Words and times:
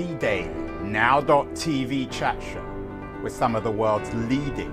The 0.00 0.14
Daily, 0.14 0.48
now.tv 0.82 2.10
chat 2.10 2.42
show 2.42 2.64
with 3.22 3.34
some 3.34 3.54
of 3.54 3.64
the 3.64 3.70
world's 3.70 4.10
leading 4.14 4.72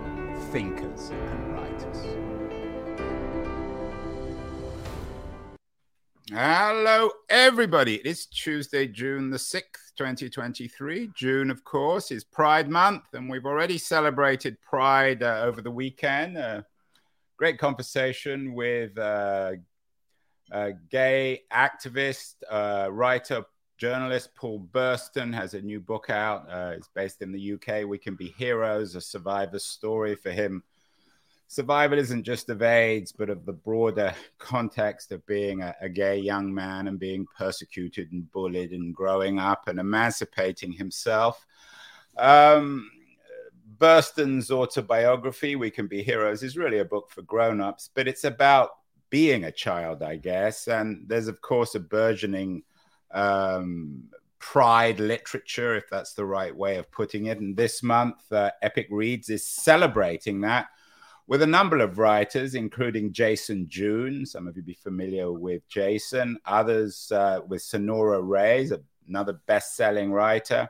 thinkers 0.54 1.10
and 1.10 1.54
writers. 1.54 1.98
Hello, 6.32 7.10
everybody. 7.28 7.96
It 7.96 8.06
is 8.06 8.26
Tuesday, 8.28 8.88
June 8.88 9.30
the 9.30 9.36
6th, 9.36 9.92
2023. 9.98 11.10
June, 11.14 11.52
of 11.52 11.62
course, 11.66 12.10
is 12.10 12.24
Pride 12.24 12.70
Month, 12.70 13.04
and 13.12 13.30
we've 13.30 13.46
already 13.46 13.78
celebrated 13.78 14.56
Pride 14.62 15.24
uh, 15.24 15.42
over 15.44 15.62
the 15.62 15.72
weekend. 15.72 16.38
Uh, 16.38 16.62
great 17.36 17.60
conversation 17.60 18.54
with 18.54 18.98
uh, 18.98 19.56
a 20.54 20.72
gay 20.90 21.42
activist, 21.52 22.36
uh, 22.50 22.88
writer, 22.90 23.44
journalist 23.78 24.34
Paul 24.36 24.68
Burston 24.72 25.34
has 25.34 25.54
a 25.54 25.62
new 25.62 25.80
book 25.80 26.10
out. 26.10 26.48
Uh, 26.50 26.74
it's 26.76 26.90
based 26.90 27.22
in 27.22 27.32
the 27.32 27.54
UK. 27.54 27.88
We 27.88 27.98
Can 27.98 28.16
Be 28.16 28.34
Heroes, 28.38 28.96
a 28.96 29.02
survivor's 29.02 29.64
story 29.64 30.16
for 30.16 30.32
him. 30.32 30.64
Survival 31.48 31.98
isn't 32.00 32.24
just 32.24 32.50
of 32.50 32.62
AIDS, 32.62 33.12
but 33.12 33.30
of 33.30 33.46
the 33.46 33.54
broader 33.54 34.14
context 34.40 35.12
of 35.12 35.26
being 35.28 35.62
a, 35.62 35.76
a 35.80 35.88
gay 35.88 36.18
young 36.18 36.54
man 36.54 36.88
and 36.88 37.00
being 37.00 37.26
persecuted 37.38 38.12
and 38.12 38.30
bullied 38.32 38.72
and 38.72 38.94
growing 38.94 39.40
up 39.40 39.68
and 39.68 39.80
emancipating 39.80 40.72
himself. 40.72 41.46
Um, 42.18 42.90
Burston's 43.78 44.50
autobiography, 44.50 45.56
We 45.56 45.70
Can 45.70 45.88
Be 45.88 46.02
Heroes, 46.02 46.42
is 46.42 46.58
really 46.58 46.80
a 46.80 46.86
book 46.86 47.12
for 47.12 47.22
grown 47.22 47.62
ups, 47.62 47.92
but 47.94 48.08
it's 48.08 48.24
about 48.24 48.72
being 49.12 49.46
a 49.46 49.52
child, 49.52 50.02
I 50.02 50.18
guess. 50.18 50.68
And 50.68 51.08
there's, 51.08 51.28
of 51.28 51.42
course, 51.42 51.76
a 51.76 51.80
burgeoning 51.80 52.64
um, 53.12 54.04
pride 54.40 55.00
literature, 55.00 55.76
if 55.76 55.90
that's 55.90 56.14
the 56.14 56.26
right 56.26 56.56
way 56.56 56.78
of 56.78 56.92
putting 56.92 57.26
it. 57.26 57.40
And 57.40 57.56
this 57.56 57.84
month, 57.84 58.32
uh, 58.32 58.52
Epic 58.62 58.88
Reads 58.90 59.30
is 59.30 59.46
celebrating 59.46 60.42
that 60.42 60.68
with 61.28 61.42
a 61.42 61.48
number 61.48 61.80
of 61.80 61.98
writers, 61.98 62.56
including 62.56 63.12
Jason 63.12 63.68
June. 63.68 64.26
Some 64.26 64.48
of 64.48 64.56
you 64.56 64.64
be 64.64 64.74
familiar 64.74 65.32
with 65.32 65.68
Jason, 65.68 66.38
others 66.46 67.12
uh, 67.12 67.42
with 67.48 67.62
Sonora 67.62 68.22
Reyes, 68.22 68.72
another 69.08 69.34
best 69.46 69.76
selling 69.76 70.12
writer. 70.12 70.70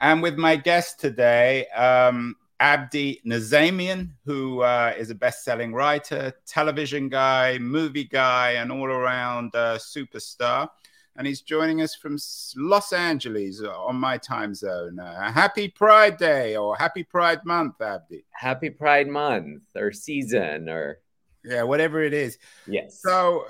And 0.00 0.22
with 0.22 0.36
my 0.36 0.56
guest 0.56 1.00
today, 1.00 1.66
um, 1.68 2.36
Abdi 2.60 3.20
Nazemian, 3.26 4.10
who 4.24 4.62
uh, 4.62 4.94
is 4.96 5.10
a 5.10 5.14
best-selling 5.14 5.72
writer, 5.72 6.32
television 6.46 7.08
guy, 7.08 7.58
movie 7.58 8.04
guy, 8.04 8.52
and 8.52 8.70
all-around 8.70 9.54
uh, 9.54 9.76
superstar. 9.76 10.68
And 11.16 11.26
he's 11.26 11.42
joining 11.42 11.80
us 11.80 11.94
from 11.94 12.18
Los 12.56 12.92
Angeles 12.92 13.62
uh, 13.62 13.70
on 13.70 13.96
my 13.96 14.18
time 14.18 14.54
zone. 14.54 14.98
Uh, 14.98 15.32
happy 15.32 15.68
Pride 15.68 16.16
Day 16.16 16.56
or 16.56 16.76
Happy 16.76 17.04
Pride 17.04 17.44
Month, 17.44 17.80
Abdi. 17.80 18.24
Happy 18.32 18.70
Pride 18.70 19.08
Month 19.08 19.62
or 19.76 19.92
season 19.92 20.68
or 20.68 20.98
yeah, 21.44 21.62
whatever 21.62 22.02
it 22.02 22.14
is. 22.14 22.38
Yes. 22.66 23.00
So, 23.02 23.44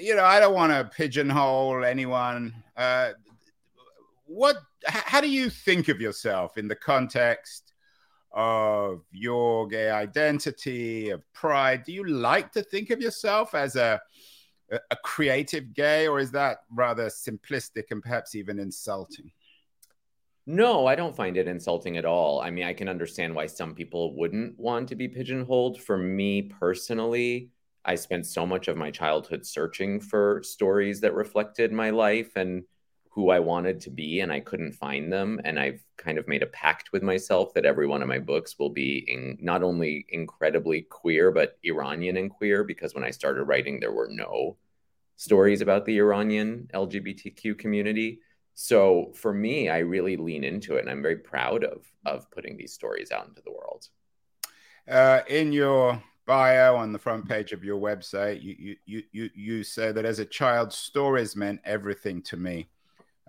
you 0.00 0.16
know, 0.16 0.24
I 0.24 0.40
don't 0.40 0.54
want 0.54 0.72
to 0.72 0.84
pigeonhole 0.84 1.84
anyone. 1.84 2.52
Uh, 2.76 3.12
what? 4.26 4.58
How 4.84 5.20
do 5.20 5.30
you 5.30 5.48
think 5.48 5.88
of 5.88 6.00
yourself 6.00 6.58
in 6.58 6.68
the 6.68 6.76
context 6.76 7.68
of 8.32 9.02
your 9.10 9.66
gay 9.66 9.90
identity, 9.90 11.10
of 11.10 11.22
pride. 11.32 11.84
Do 11.84 11.92
you 11.92 12.06
like 12.06 12.52
to 12.52 12.62
think 12.62 12.90
of 12.90 13.00
yourself 13.00 13.54
as 13.54 13.76
a 13.76 14.00
a 14.70 14.96
creative 14.96 15.72
gay, 15.74 16.06
or 16.06 16.18
is 16.18 16.30
that 16.32 16.58
rather 16.70 17.06
simplistic 17.06 17.84
and 17.90 18.02
perhaps 18.02 18.34
even 18.34 18.58
insulting? 18.58 19.30
No, 20.46 20.86
I 20.86 20.94
don't 20.94 21.14
find 21.14 21.36
it 21.36 21.46
insulting 21.46 21.98
at 21.98 22.06
all. 22.06 22.40
I 22.40 22.50
mean, 22.50 22.64
I 22.64 22.72
can 22.72 22.88
understand 22.88 23.34
why 23.34 23.46
some 23.46 23.74
people 23.74 24.16
wouldn't 24.16 24.58
want 24.58 24.88
to 24.88 24.96
be 24.96 25.06
pigeonholed. 25.06 25.80
For 25.80 25.98
me 25.98 26.42
personally, 26.42 27.50
I 27.84 27.94
spent 27.96 28.26
so 28.26 28.46
much 28.46 28.68
of 28.68 28.76
my 28.76 28.90
childhood 28.90 29.46
searching 29.46 30.00
for 30.00 30.42
stories 30.42 31.00
that 31.00 31.14
reflected 31.14 31.72
my 31.72 31.90
life 31.90 32.36
and 32.36 32.64
who 33.18 33.30
I 33.30 33.40
wanted 33.40 33.80
to 33.80 33.90
be 33.90 34.20
and 34.20 34.32
I 34.32 34.38
couldn't 34.38 34.74
find 34.74 35.12
them. 35.12 35.40
And 35.42 35.58
I've 35.58 35.82
kind 35.96 36.18
of 36.18 36.28
made 36.28 36.44
a 36.44 36.46
pact 36.46 36.92
with 36.92 37.02
myself 37.02 37.52
that 37.54 37.64
every 37.64 37.88
one 37.88 38.00
of 38.00 38.06
my 38.06 38.20
books 38.20 38.60
will 38.60 38.70
be 38.70 38.98
in, 39.08 39.36
not 39.40 39.64
only 39.64 40.06
incredibly 40.10 40.82
queer, 40.82 41.32
but 41.32 41.58
Iranian 41.64 42.16
and 42.16 42.30
queer, 42.30 42.62
because 42.62 42.94
when 42.94 43.02
I 43.02 43.10
started 43.10 43.42
writing, 43.42 43.80
there 43.80 43.90
were 43.90 44.06
no 44.08 44.56
stories 45.16 45.62
about 45.62 45.84
the 45.84 45.98
Iranian 45.98 46.70
LGBTQ 46.72 47.58
community. 47.58 48.20
So 48.54 49.10
for 49.16 49.34
me, 49.34 49.68
I 49.68 49.78
really 49.78 50.16
lean 50.16 50.44
into 50.44 50.76
it 50.76 50.82
and 50.82 50.88
I'm 50.88 51.02
very 51.02 51.16
proud 51.18 51.64
of, 51.64 51.90
of 52.06 52.30
putting 52.30 52.56
these 52.56 52.72
stories 52.72 53.10
out 53.10 53.26
into 53.26 53.42
the 53.44 53.50
world. 53.50 53.88
Uh, 54.88 55.22
in 55.26 55.50
your 55.50 56.00
bio 56.24 56.76
on 56.76 56.92
the 56.92 57.00
front 57.00 57.28
page 57.28 57.50
of 57.50 57.64
your 57.64 57.80
website, 57.80 58.44
you, 58.44 58.76
you, 58.86 59.02
you, 59.10 59.30
you 59.34 59.64
say 59.64 59.90
that 59.90 60.04
as 60.04 60.20
a 60.20 60.24
child, 60.24 60.72
stories 60.72 61.34
meant 61.34 61.60
everything 61.64 62.22
to 62.22 62.36
me. 62.36 62.68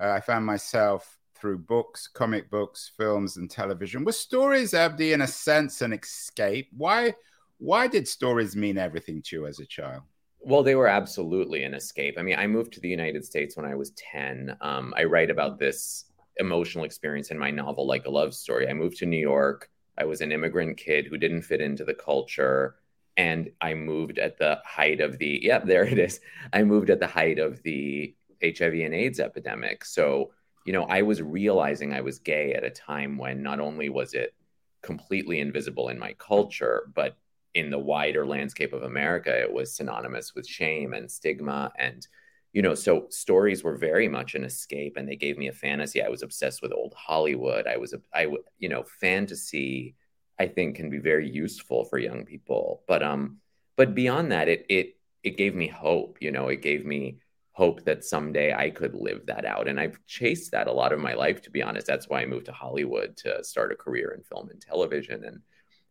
Uh, 0.01 0.11
I 0.11 0.19
found 0.19 0.45
myself 0.45 1.17
through 1.35 1.59
books, 1.59 2.07
comic 2.07 2.49
books, 2.49 2.91
films, 2.97 3.37
and 3.37 3.49
television. 3.49 4.03
Were 4.03 4.11
stories, 4.11 4.73
Abdi, 4.73 5.13
in 5.13 5.21
a 5.21 5.27
sense, 5.27 5.81
an 5.81 5.93
escape? 5.93 6.69
Why, 6.75 7.13
why 7.57 7.87
did 7.87 8.07
stories 8.07 8.55
mean 8.55 8.77
everything 8.77 9.21
to 9.23 9.35
you 9.37 9.47
as 9.47 9.59
a 9.59 9.65
child? 9.65 10.03
Well, 10.41 10.63
they 10.63 10.75
were 10.75 10.87
absolutely 10.87 11.63
an 11.63 11.73
escape. 11.73 12.15
I 12.17 12.23
mean, 12.23 12.37
I 12.37 12.47
moved 12.47 12.73
to 12.73 12.79
the 12.79 12.89
United 12.89 13.25
States 13.25 13.57
when 13.57 13.65
I 13.65 13.75
was 13.75 13.91
10. 13.91 14.55
Um, 14.61 14.93
I 14.95 15.03
write 15.03 15.29
about 15.29 15.59
this 15.59 16.05
emotional 16.37 16.85
experience 16.85 17.31
in 17.31 17.37
my 17.37 17.51
novel, 17.51 17.85
Like 17.85 18.05
a 18.05 18.09
Love 18.09 18.33
Story. 18.33 18.69
I 18.69 18.73
moved 18.73 18.97
to 18.97 19.05
New 19.05 19.17
York. 19.17 19.69
I 19.97 20.05
was 20.05 20.21
an 20.21 20.31
immigrant 20.31 20.77
kid 20.77 21.07
who 21.07 21.17
didn't 21.17 21.41
fit 21.41 21.59
into 21.59 21.83
the 21.83 21.93
culture. 21.93 22.75
And 23.17 23.51
I 23.59 23.73
moved 23.73 24.17
at 24.17 24.37
the 24.37 24.59
height 24.65 25.01
of 25.01 25.17
the, 25.17 25.39
yep, 25.43 25.65
there 25.65 25.83
it 25.83 25.99
is. 25.99 26.21
I 26.53 26.63
moved 26.63 26.89
at 26.89 27.01
the 27.01 27.07
height 27.07 27.37
of 27.37 27.61
the 27.63 28.15
HIV 28.43 28.73
and 28.73 28.93
AIDS 28.93 29.19
epidemic. 29.19 29.85
So, 29.85 30.31
you 30.65 30.73
know, 30.73 30.83
I 30.83 31.01
was 31.01 31.21
realizing 31.21 31.93
I 31.93 32.01
was 32.01 32.19
gay 32.19 32.53
at 32.53 32.63
a 32.63 32.69
time 32.69 33.17
when 33.17 33.41
not 33.41 33.59
only 33.59 33.89
was 33.89 34.13
it 34.13 34.33
completely 34.81 35.39
invisible 35.39 35.89
in 35.89 35.99
my 35.99 36.13
culture, 36.13 36.89
but 36.93 37.17
in 37.55 37.69
the 37.69 37.79
wider 37.79 38.25
landscape 38.25 38.73
of 38.73 38.83
America, 38.83 39.37
it 39.37 39.51
was 39.51 39.75
synonymous 39.75 40.35
with 40.35 40.47
shame 40.47 40.93
and 40.93 41.09
stigma. 41.09 41.71
And, 41.77 42.07
you 42.53 42.61
know, 42.61 42.75
so 42.75 43.07
stories 43.09 43.63
were 43.63 43.75
very 43.75 44.07
much 44.07 44.35
an 44.35 44.43
escape 44.43 44.97
and 44.97 45.07
they 45.07 45.15
gave 45.15 45.37
me 45.37 45.47
a 45.47 45.53
fantasy. 45.53 46.01
I 46.01 46.09
was 46.09 46.21
obsessed 46.21 46.61
with 46.61 46.71
old 46.71 46.93
Hollywood. 46.95 47.67
I 47.67 47.77
was, 47.77 47.93
I, 48.13 48.27
you 48.57 48.69
know, 48.69 48.83
fantasy, 48.83 49.95
I 50.39 50.47
think 50.47 50.75
can 50.75 50.89
be 50.89 50.99
very 50.99 51.29
useful 51.29 51.85
for 51.85 51.97
young 51.97 52.25
people. 52.25 52.83
But, 52.87 53.03
um, 53.03 53.37
but 53.75 53.95
beyond 53.95 54.31
that, 54.31 54.47
it, 54.47 54.65
it, 54.69 54.97
it 55.23 55.37
gave 55.37 55.55
me 55.55 55.67
hope, 55.67 56.17
you 56.21 56.31
know, 56.31 56.47
it 56.47 56.61
gave 56.61 56.85
me, 56.85 57.17
hope 57.51 57.83
that 57.83 58.05
someday 58.05 58.53
I 58.53 58.69
could 58.69 58.95
live 58.95 59.25
that 59.25 59.45
out. 59.45 59.67
And 59.67 59.79
I've 59.79 59.99
chased 60.05 60.51
that 60.51 60.67
a 60.67 60.71
lot 60.71 60.93
of 60.93 60.99
my 60.99 61.13
life, 61.13 61.41
to 61.41 61.51
be 61.51 61.61
honest. 61.61 61.87
That's 61.87 62.07
why 62.07 62.21
I 62.21 62.25
moved 62.25 62.45
to 62.45 62.51
Hollywood 62.51 63.17
to 63.17 63.43
start 63.43 63.71
a 63.71 63.75
career 63.75 64.13
in 64.15 64.23
film 64.23 64.49
and 64.49 64.61
television 64.61 65.25
and 65.25 65.41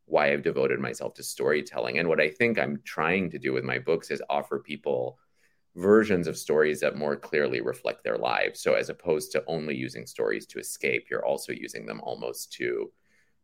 why 0.06 0.32
I've 0.32 0.42
devoted 0.42 0.80
myself 0.80 1.14
to 1.14 1.22
storytelling. 1.22 1.98
And 1.98 2.08
what 2.08 2.20
I 2.20 2.30
think 2.30 2.58
I'm 2.58 2.80
trying 2.84 3.30
to 3.30 3.38
do 3.38 3.52
with 3.52 3.64
my 3.64 3.78
books 3.78 4.10
is 4.10 4.22
offer 4.30 4.58
people 4.58 5.18
versions 5.76 6.26
of 6.26 6.36
stories 6.36 6.80
that 6.80 6.97
more 6.97 7.16
clearly 7.16 7.60
reflect 7.60 8.02
their 8.02 8.18
lives. 8.18 8.60
So 8.60 8.74
as 8.74 8.88
opposed 8.88 9.32
to 9.32 9.44
only 9.47 9.76
using 9.76 10.06
stories 10.06 10.47
to 10.47 10.58
escape, 10.58 11.06
you're 11.10 11.24
also 11.24 11.52
using 11.52 11.86
them 11.86 12.00
almost 12.02 12.52
to 12.54 12.91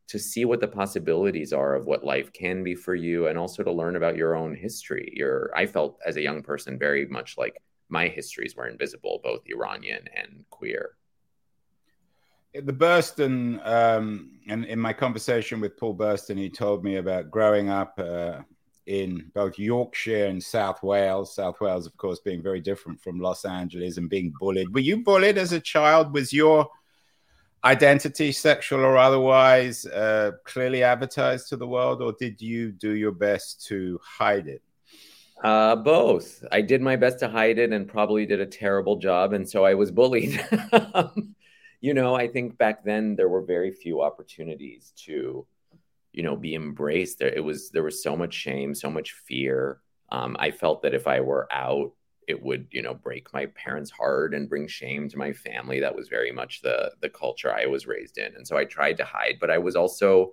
to 0.06 0.18
see 0.18 0.44
what 0.44 0.60
the 0.60 0.68
possibilities 0.68 1.52
are 1.52 1.74
of 1.74 1.86
what 1.86 2.04
life 2.04 2.30
can 2.32 2.62
be 2.62 2.74
for 2.74 2.94
you 2.94 3.26
and 3.26 3.38
also 3.38 3.62
to 3.62 3.72
learn 3.72 3.96
about 3.96 4.16
your 4.16 4.34
own 4.34 4.54
history. 4.54 5.10
Your 5.14 5.50
I 5.56 5.64
felt 5.66 5.98
as 6.04 6.16
a 6.16 6.22
young 6.22 6.42
person 6.42 6.78
very 6.78 7.06
much 7.06 7.38
like 7.38 7.56
my 7.88 8.08
histories 8.08 8.56
were 8.56 8.68
invisible, 8.68 9.20
both 9.22 9.42
Iranian 9.46 10.04
and 10.14 10.44
queer. 10.50 10.96
The 12.54 12.72
Burston, 12.72 13.60
um, 13.66 14.38
and 14.48 14.64
in 14.64 14.78
my 14.78 14.92
conversation 14.92 15.60
with 15.60 15.76
Paul 15.76 15.96
Burston, 15.96 16.38
he 16.38 16.48
told 16.48 16.84
me 16.84 16.96
about 16.96 17.30
growing 17.30 17.68
up 17.68 17.98
uh, 17.98 18.42
in 18.86 19.30
both 19.34 19.58
Yorkshire 19.58 20.26
and 20.26 20.42
South 20.42 20.82
Wales. 20.82 21.34
South 21.34 21.60
Wales, 21.60 21.86
of 21.86 21.96
course, 21.96 22.20
being 22.20 22.42
very 22.42 22.60
different 22.60 23.00
from 23.00 23.18
Los 23.18 23.44
Angeles 23.44 23.96
and 23.96 24.08
being 24.08 24.32
bullied. 24.38 24.72
Were 24.72 24.80
you 24.80 25.02
bullied 25.02 25.36
as 25.36 25.52
a 25.52 25.60
child? 25.60 26.12
Was 26.12 26.32
your 26.32 26.68
identity, 27.64 28.30
sexual 28.30 28.80
or 28.80 28.98
otherwise, 28.98 29.86
uh, 29.86 30.32
clearly 30.44 30.82
advertised 30.82 31.48
to 31.48 31.56
the 31.56 31.66
world, 31.66 32.02
or 32.02 32.12
did 32.12 32.40
you 32.40 32.70
do 32.70 32.92
your 32.92 33.12
best 33.12 33.66
to 33.66 33.98
hide 34.02 34.46
it? 34.46 34.62
Uh, 35.44 35.76
both. 35.76 36.42
I 36.50 36.62
did 36.62 36.80
my 36.80 36.96
best 36.96 37.18
to 37.18 37.28
hide 37.28 37.58
it 37.58 37.70
and 37.70 37.86
probably 37.86 38.24
did 38.24 38.40
a 38.40 38.46
terrible 38.46 38.96
job. 38.96 39.34
And 39.34 39.46
so 39.46 39.62
I 39.62 39.74
was 39.74 39.90
bullied. 39.90 40.42
you 41.82 41.92
know, 41.92 42.14
I 42.14 42.28
think 42.28 42.56
back 42.56 42.82
then 42.82 43.14
there 43.14 43.28
were 43.28 43.42
very 43.42 43.70
few 43.70 44.00
opportunities 44.00 44.94
to, 45.04 45.46
you 46.14 46.22
know, 46.22 46.34
be 46.34 46.54
embraced. 46.54 47.18
There, 47.18 47.28
it 47.28 47.44
was, 47.44 47.68
there 47.70 47.82
was 47.82 48.02
so 48.02 48.16
much 48.16 48.32
shame, 48.32 48.74
so 48.74 48.90
much 48.90 49.12
fear. 49.12 49.80
Um, 50.10 50.34
I 50.40 50.50
felt 50.50 50.80
that 50.80 50.94
if 50.94 51.06
I 51.06 51.20
were 51.20 51.46
out, 51.52 51.92
it 52.26 52.42
would 52.42 52.66
you 52.70 52.80
know 52.80 52.94
break 52.94 53.30
my 53.34 53.44
parents 53.46 53.90
heart 53.90 54.32
and 54.32 54.48
bring 54.48 54.66
shame 54.66 55.10
to 55.10 55.18
my 55.18 55.30
family 55.30 55.80
that 55.80 55.94
was 55.94 56.08
very 56.08 56.32
much 56.32 56.62
the 56.62 56.90
the 57.02 57.08
culture 57.10 57.52
i 57.54 57.66
was 57.66 57.86
raised 57.86 58.16
in 58.16 58.34
and 58.34 58.48
so 58.48 58.56
i 58.56 58.64
tried 58.64 58.96
to 58.96 59.04
hide 59.04 59.36
but 59.38 59.50
i 59.50 59.58
was 59.58 59.76
also 59.76 60.32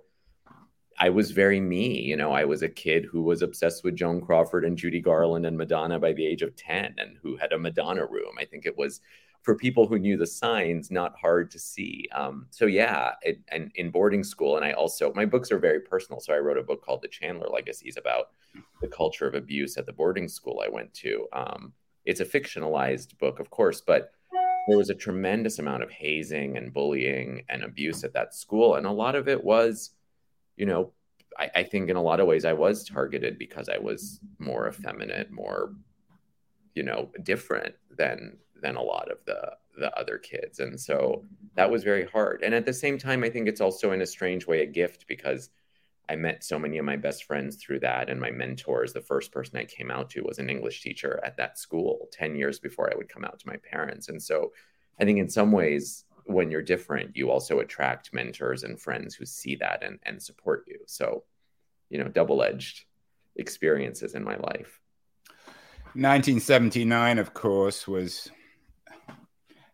i 0.98 1.08
was 1.08 1.30
very 1.30 1.60
me 1.60 2.00
you 2.00 2.16
know 2.16 2.32
i 2.32 2.44
was 2.44 2.62
a 2.62 2.68
kid 2.68 3.04
who 3.04 3.22
was 3.22 3.42
obsessed 3.42 3.84
with 3.84 3.96
joan 3.96 4.20
crawford 4.20 4.64
and 4.64 4.76
judy 4.76 5.00
garland 5.00 5.46
and 5.46 5.56
madonna 5.56 5.98
by 5.98 6.12
the 6.12 6.26
age 6.26 6.42
of 6.42 6.54
10 6.56 6.94
and 6.98 7.16
who 7.22 7.36
had 7.36 7.52
a 7.52 7.58
madonna 7.58 8.06
room 8.06 8.34
i 8.38 8.44
think 8.44 8.66
it 8.66 8.76
was 8.76 9.00
for 9.42 9.56
people 9.56 9.88
who 9.88 9.98
knew 9.98 10.16
the 10.16 10.26
signs 10.26 10.90
not 10.90 11.18
hard 11.20 11.50
to 11.50 11.58
see 11.58 12.08
um, 12.14 12.46
so 12.50 12.66
yeah 12.66 13.12
it, 13.22 13.40
and 13.48 13.72
in 13.74 13.90
boarding 13.90 14.22
school 14.22 14.56
and 14.56 14.64
i 14.64 14.72
also 14.72 15.12
my 15.14 15.24
books 15.24 15.50
are 15.50 15.58
very 15.58 15.80
personal 15.80 16.20
so 16.20 16.32
i 16.32 16.38
wrote 16.38 16.58
a 16.58 16.62
book 16.62 16.84
called 16.84 17.02
the 17.02 17.08
chandler 17.08 17.48
legacies 17.48 17.96
about 17.96 18.30
the 18.80 18.88
culture 18.88 19.26
of 19.26 19.34
abuse 19.34 19.76
at 19.76 19.86
the 19.86 19.92
boarding 19.92 20.28
school 20.28 20.62
i 20.64 20.68
went 20.68 20.92
to 20.94 21.26
um, 21.32 21.72
it's 22.04 22.20
a 22.20 22.24
fictionalized 22.24 23.18
book, 23.18 23.38
of 23.38 23.50
course, 23.50 23.80
but 23.80 24.12
there 24.68 24.78
was 24.78 24.90
a 24.90 24.94
tremendous 24.94 25.58
amount 25.58 25.82
of 25.82 25.90
hazing 25.90 26.56
and 26.56 26.72
bullying 26.72 27.44
and 27.48 27.62
abuse 27.64 28.04
at 28.04 28.12
that 28.14 28.34
school. 28.34 28.76
And 28.76 28.86
a 28.86 28.92
lot 28.92 29.14
of 29.14 29.28
it 29.28 29.42
was, 29.42 29.90
you 30.62 30.66
know, 30.66 30.92
I, 31.36 31.50
I 31.56 31.62
think 31.64 31.90
in 31.90 31.96
a 31.96 32.02
lot 32.02 32.20
of 32.20 32.28
ways 32.28 32.44
I 32.44 32.52
was 32.52 32.84
targeted 32.84 33.36
because 33.36 33.68
I 33.68 33.78
was 33.78 34.20
more 34.38 34.68
effeminate, 34.68 35.32
more, 35.32 35.72
you 36.76 36.84
know, 36.84 37.10
different 37.24 37.74
than 37.90 38.36
than 38.62 38.76
a 38.76 38.80
lot 38.80 39.10
of 39.10 39.18
the 39.26 39.56
the 39.76 39.92
other 39.98 40.18
kids. 40.18 40.60
And 40.60 40.78
so 40.78 41.24
that 41.56 41.68
was 41.68 41.82
very 41.82 42.06
hard. 42.06 42.44
And 42.44 42.54
at 42.54 42.64
the 42.64 42.72
same 42.72 42.96
time, 42.96 43.24
I 43.24 43.30
think 43.30 43.48
it's 43.48 43.60
also 43.60 43.90
in 43.90 44.02
a 44.02 44.06
strange 44.06 44.46
way 44.46 44.62
a 44.62 44.66
gift 44.66 45.06
because 45.08 45.50
I 46.08 46.14
met 46.14 46.44
so 46.44 46.60
many 46.60 46.78
of 46.78 46.84
my 46.84 46.96
best 46.96 47.24
friends 47.24 47.56
through 47.56 47.80
that. 47.80 48.08
And 48.08 48.20
my 48.20 48.30
mentors, 48.30 48.92
the 48.92 49.00
first 49.00 49.32
person 49.32 49.58
I 49.58 49.64
came 49.64 49.90
out 49.90 50.10
to 50.10 50.22
was 50.22 50.38
an 50.38 50.48
English 50.48 50.80
teacher 50.80 51.20
at 51.24 51.36
that 51.38 51.58
school 51.58 52.08
10 52.12 52.36
years 52.36 52.60
before 52.60 52.88
I 52.88 52.96
would 52.96 53.08
come 53.08 53.24
out 53.24 53.40
to 53.40 53.48
my 53.48 53.56
parents. 53.68 54.08
And 54.08 54.22
so 54.22 54.52
I 55.00 55.04
think 55.04 55.18
in 55.18 55.28
some 55.28 55.50
ways, 55.50 56.04
when 56.24 56.50
you're 56.50 56.62
different, 56.62 57.16
you 57.16 57.30
also 57.30 57.60
attract 57.60 58.14
mentors 58.14 58.62
and 58.62 58.80
friends 58.80 59.14
who 59.14 59.24
see 59.24 59.56
that 59.56 59.82
and, 59.82 59.98
and 60.04 60.22
support 60.22 60.64
you. 60.66 60.78
So, 60.86 61.24
you 61.90 61.98
know, 61.98 62.08
double 62.08 62.42
edged 62.42 62.84
experiences 63.36 64.14
in 64.14 64.22
my 64.22 64.36
life. 64.36 64.80
1979, 65.94 67.18
of 67.18 67.34
course, 67.34 67.86
was 67.86 68.30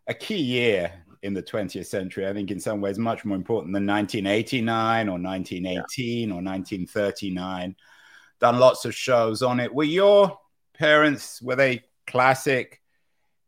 a 0.06 0.14
key 0.14 0.40
year 0.40 0.92
in 1.22 1.34
the 1.34 1.42
20th 1.42 1.86
century. 1.86 2.26
I 2.26 2.32
think 2.32 2.50
in 2.50 2.60
some 2.60 2.80
ways 2.80 2.98
much 2.98 3.24
more 3.24 3.36
important 3.36 3.72
than 3.72 3.86
1989 3.86 5.08
or 5.08 5.12
1918 5.12 6.28
yeah. 6.28 6.34
or 6.34 6.42
1939. 6.42 7.76
Done 8.40 8.58
lots 8.58 8.84
of 8.84 8.94
shows 8.94 9.42
on 9.42 9.60
it. 9.60 9.72
Were 9.72 9.84
your 9.84 10.38
parents 10.74 11.42
were 11.42 11.56
they 11.56 11.84
classic 12.06 12.80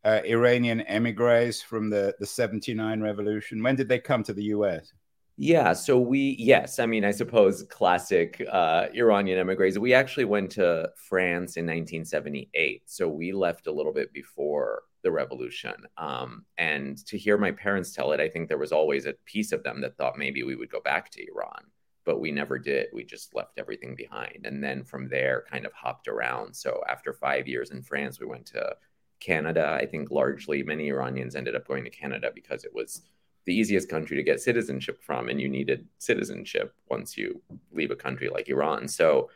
uh, 0.04 0.20
Iranian 0.24 0.80
emigres 0.82 1.62
from 1.62 1.90
the 1.90 2.14
the 2.18 2.26
79 2.26 3.00
revolution? 3.00 3.62
When 3.62 3.76
did 3.76 3.88
they 3.88 3.98
come 3.98 4.22
to 4.24 4.32
the 4.32 4.44
US? 4.44 4.92
Yeah, 5.36 5.72
so 5.72 5.98
we 5.98 6.36
yes, 6.38 6.78
I 6.78 6.86
mean 6.86 7.04
I 7.04 7.12
suppose 7.12 7.62
classic 7.64 8.44
uh, 8.52 8.88
Iranian 8.94 9.38
emigres. 9.38 9.78
We 9.78 9.94
actually 9.94 10.26
went 10.26 10.50
to 10.52 10.90
France 10.96 11.56
in 11.56 11.64
1978, 11.64 12.82
so 12.84 13.08
we 13.08 13.32
left 13.32 13.66
a 13.66 13.72
little 13.72 13.92
bit 13.92 14.12
before 14.12 14.82
the 15.02 15.10
revolution. 15.10 15.74
Um, 15.96 16.44
and 16.58 16.98
to 17.06 17.16
hear 17.16 17.38
my 17.38 17.52
parents 17.52 17.92
tell 17.92 18.12
it, 18.12 18.20
I 18.20 18.28
think 18.28 18.48
there 18.48 18.58
was 18.58 18.72
always 18.72 19.06
a 19.06 19.14
piece 19.24 19.52
of 19.52 19.62
them 19.62 19.80
that 19.80 19.96
thought 19.96 20.18
maybe 20.18 20.42
we 20.42 20.56
would 20.56 20.70
go 20.70 20.80
back 20.80 21.10
to 21.12 21.26
Iran, 21.26 21.64
but 22.04 22.20
we 22.20 22.30
never 22.30 22.58
did. 22.58 22.88
We 22.92 23.04
just 23.04 23.34
left 23.34 23.58
everything 23.58 23.94
behind. 23.94 24.44
And 24.44 24.62
then 24.62 24.84
from 24.84 25.08
there, 25.08 25.44
kind 25.50 25.64
of 25.64 25.72
hopped 25.72 26.08
around. 26.08 26.54
So 26.54 26.82
after 26.88 27.12
five 27.12 27.48
years 27.48 27.70
in 27.70 27.82
France, 27.82 28.20
we 28.20 28.26
went 28.26 28.46
to 28.46 28.76
Canada. 29.20 29.78
I 29.80 29.86
think 29.86 30.10
largely 30.10 30.62
many 30.62 30.88
Iranians 30.88 31.36
ended 31.36 31.54
up 31.54 31.66
going 31.66 31.84
to 31.84 31.90
Canada 31.90 32.30
because 32.34 32.64
it 32.64 32.74
was 32.74 33.02
the 33.46 33.54
easiest 33.54 33.88
country 33.88 34.16
to 34.16 34.22
get 34.22 34.40
citizenship 34.40 35.02
from, 35.02 35.28
and 35.28 35.40
you 35.40 35.48
needed 35.48 35.86
citizenship 35.98 36.74
once 36.88 37.16
you 37.16 37.40
leave 37.72 37.90
a 37.90 37.96
country 37.96 38.28
like 38.28 38.48
Iran. 38.48 38.88
So 38.88 39.30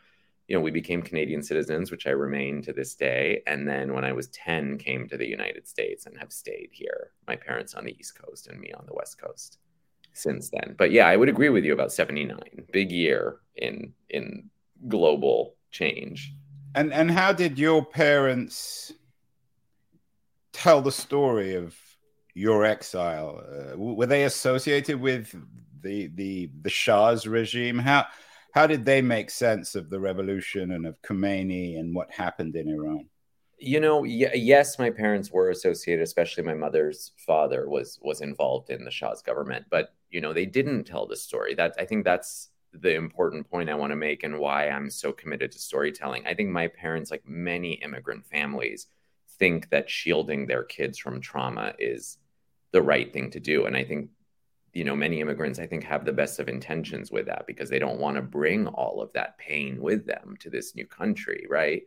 you 0.47 0.55
know, 0.55 0.61
we 0.61 0.71
became 0.71 1.01
Canadian 1.01 1.41
citizens, 1.41 1.89
which 1.89 2.05
I 2.05 2.11
remain 2.11 2.61
to 2.63 2.73
this 2.73 2.93
day. 2.93 3.41
And 3.47 3.67
then 3.67 3.93
when 3.93 4.05
I 4.05 4.13
was 4.13 4.27
10, 4.27 4.77
came 4.77 5.07
to 5.07 5.17
the 5.17 5.27
United 5.27 5.67
States 5.67 6.05
and 6.05 6.17
have 6.19 6.31
stayed 6.31 6.69
here. 6.71 7.11
My 7.27 7.35
parents 7.35 7.73
on 7.73 7.83
the 7.83 7.97
East 7.97 8.19
Coast 8.19 8.47
and 8.47 8.59
me 8.59 8.71
on 8.71 8.85
the 8.85 8.93
West 8.93 9.17
Coast 9.19 9.57
since 10.13 10.49
then. 10.49 10.75
But 10.77 10.91
yeah, 10.91 11.07
I 11.07 11.15
would 11.15 11.29
agree 11.29 11.49
with 11.49 11.65
you 11.65 11.73
about 11.73 11.91
79. 11.91 12.39
Big 12.71 12.91
year 12.91 13.39
in 13.55 13.93
in 14.09 14.49
global 14.87 15.55
change. 15.71 16.33
And 16.75 16.93
and 16.93 17.09
how 17.09 17.33
did 17.33 17.57
your 17.57 17.83
parents 17.83 18.93
tell 20.55 20.81
the 20.81 20.91
story 20.91 21.55
of 21.55 21.75
your 22.33 22.65
exile? 22.65 23.43
Uh, 23.43 23.77
were 23.77 24.05
they 24.05 24.23
associated 24.23 24.99
with 24.99 25.35
the 25.81 26.07
the 26.07 26.49
the 26.61 26.69
Shah's 26.69 27.27
regime? 27.27 27.77
How 27.77 28.05
how 28.53 28.67
did 28.67 28.85
they 28.85 29.01
make 29.01 29.29
sense 29.29 29.75
of 29.75 29.89
the 29.89 29.99
revolution 29.99 30.71
and 30.71 30.87
of 30.87 31.01
Khomeini 31.01 31.77
and 31.77 31.93
what 31.93 32.11
happened 32.11 32.55
in 32.55 32.69
Iran? 32.69 33.09
You 33.57 33.79
know, 33.79 33.99
y- 33.99 34.31
yes, 34.33 34.79
my 34.79 34.89
parents 34.89 35.31
were 35.31 35.49
associated, 35.49 36.03
especially 36.03 36.43
my 36.43 36.53
mother's 36.53 37.11
father 37.17 37.69
was 37.69 37.99
was 38.01 38.21
involved 38.21 38.69
in 38.69 38.85
the 38.85 38.91
Shah's 38.91 39.21
government, 39.21 39.65
but 39.69 39.93
you 40.09 40.21
know, 40.21 40.33
they 40.33 40.45
didn't 40.45 40.85
tell 40.85 41.05
the 41.05 41.17
story. 41.17 41.53
That 41.55 41.75
I 41.77 41.85
think 41.85 42.05
that's 42.05 42.49
the 42.73 42.95
important 42.95 43.49
point 43.49 43.69
I 43.69 43.75
want 43.75 43.91
to 43.91 43.95
make 43.95 44.23
and 44.23 44.39
why 44.39 44.67
I'm 44.69 44.89
so 44.89 45.11
committed 45.11 45.51
to 45.53 45.59
storytelling. 45.59 46.25
I 46.25 46.33
think 46.33 46.49
my 46.49 46.67
parents, 46.67 47.11
like 47.11 47.23
many 47.25 47.73
immigrant 47.73 48.25
families, 48.25 48.87
think 49.39 49.69
that 49.69 49.89
shielding 49.89 50.47
their 50.47 50.63
kids 50.63 50.97
from 50.97 51.21
trauma 51.21 51.73
is 51.79 52.17
the 52.71 52.81
right 52.81 53.11
thing 53.11 53.31
to 53.31 53.39
do. 53.39 53.65
And 53.65 53.75
I 53.75 53.83
think 53.83 54.09
you 54.75 54.83
know 54.83 54.95
many 54.95 55.21
immigrants 55.21 55.57
i 55.57 55.65
think 55.65 55.83
have 55.83 56.05
the 56.05 56.13
best 56.13 56.39
of 56.39 56.49
intentions 56.49 57.09
with 57.09 57.25
that 57.25 57.47
because 57.47 57.69
they 57.69 57.79
don't 57.79 57.99
want 57.99 58.17
to 58.17 58.21
bring 58.21 58.67
all 58.67 59.01
of 59.01 59.11
that 59.13 59.37
pain 59.39 59.81
with 59.81 60.05
them 60.05 60.35
to 60.39 60.49
this 60.51 60.75
new 60.75 60.85
country 60.85 61.47
right? 61.49 61.83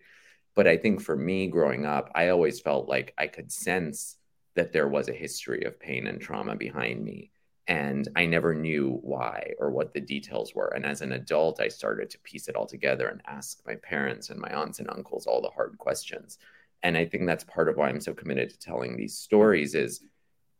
But 0.56 0.66
i 0.66 0.76
think 0.76 1.00
for 1.00 1.14
me 1.14 1.46
growing 1.46 1.86
up 1.86 2.10
i 2.16 2.30
always 2.30 2.58
felt 2.58 2.88
like 2.88 3.14
i 3.16 3.28
could 3.28 3.52
sense 3.52 4.16
that 4.56 4.72
there 4.72 4.88
was 4.88 5.08
a 5.08 5.12
history 5.12 5.62
of 5.64 5.78
pain 5.78 6.08
and 6.08 6.20
trauma 6.20 6.56
behind 6.56 7.04
me. 7.04 7.30
And 7.68 8.08
i 8.16 8.24
never 8.26 8.54
knew 8.54 8.98
why 9.02 9.52
or 9.60 9.70
what 9.70 9.92
the 9.92 10.00
details 10.00 10.52
were. 10.54 10.72
And 10.74 10.84
as 10.84 11.02
an 11.02 11.12
adult 11.12 11.60
i 11.60 11.68
started 11.68 12.08
to 12.10 12.18
piece 12.20 12.48
it 12.48 12.56
all 12.56 12.66
together 12.66 13.08
and 13.08 13.20
ask 13.26 13.60
my 13.66 13.76
parents 13.76 14.30
and 14.30 14.40
my 14.40 14.52
aunts 14.52 14.80
and 14.80 14.88
uncles 14.90 15.26
all 15.26 15.42
the 15.42 15.50
hard 15.50 15.76
questions 15.78 16.38
and 16.82 16.96
i 16.96 17.04
think 17.04 17.26
that's 17.26 17.44
part 17.44 17.68
of 17.68 17.76
why 17.76 17.88
i'm 17.88 18.00
so 18.00 18.14
committed 18.14 18.50
to 18.50 18.58
telling 18.58 18.96
these 18.96 19.16
stories 19.16 19.74
is 19.74 20.00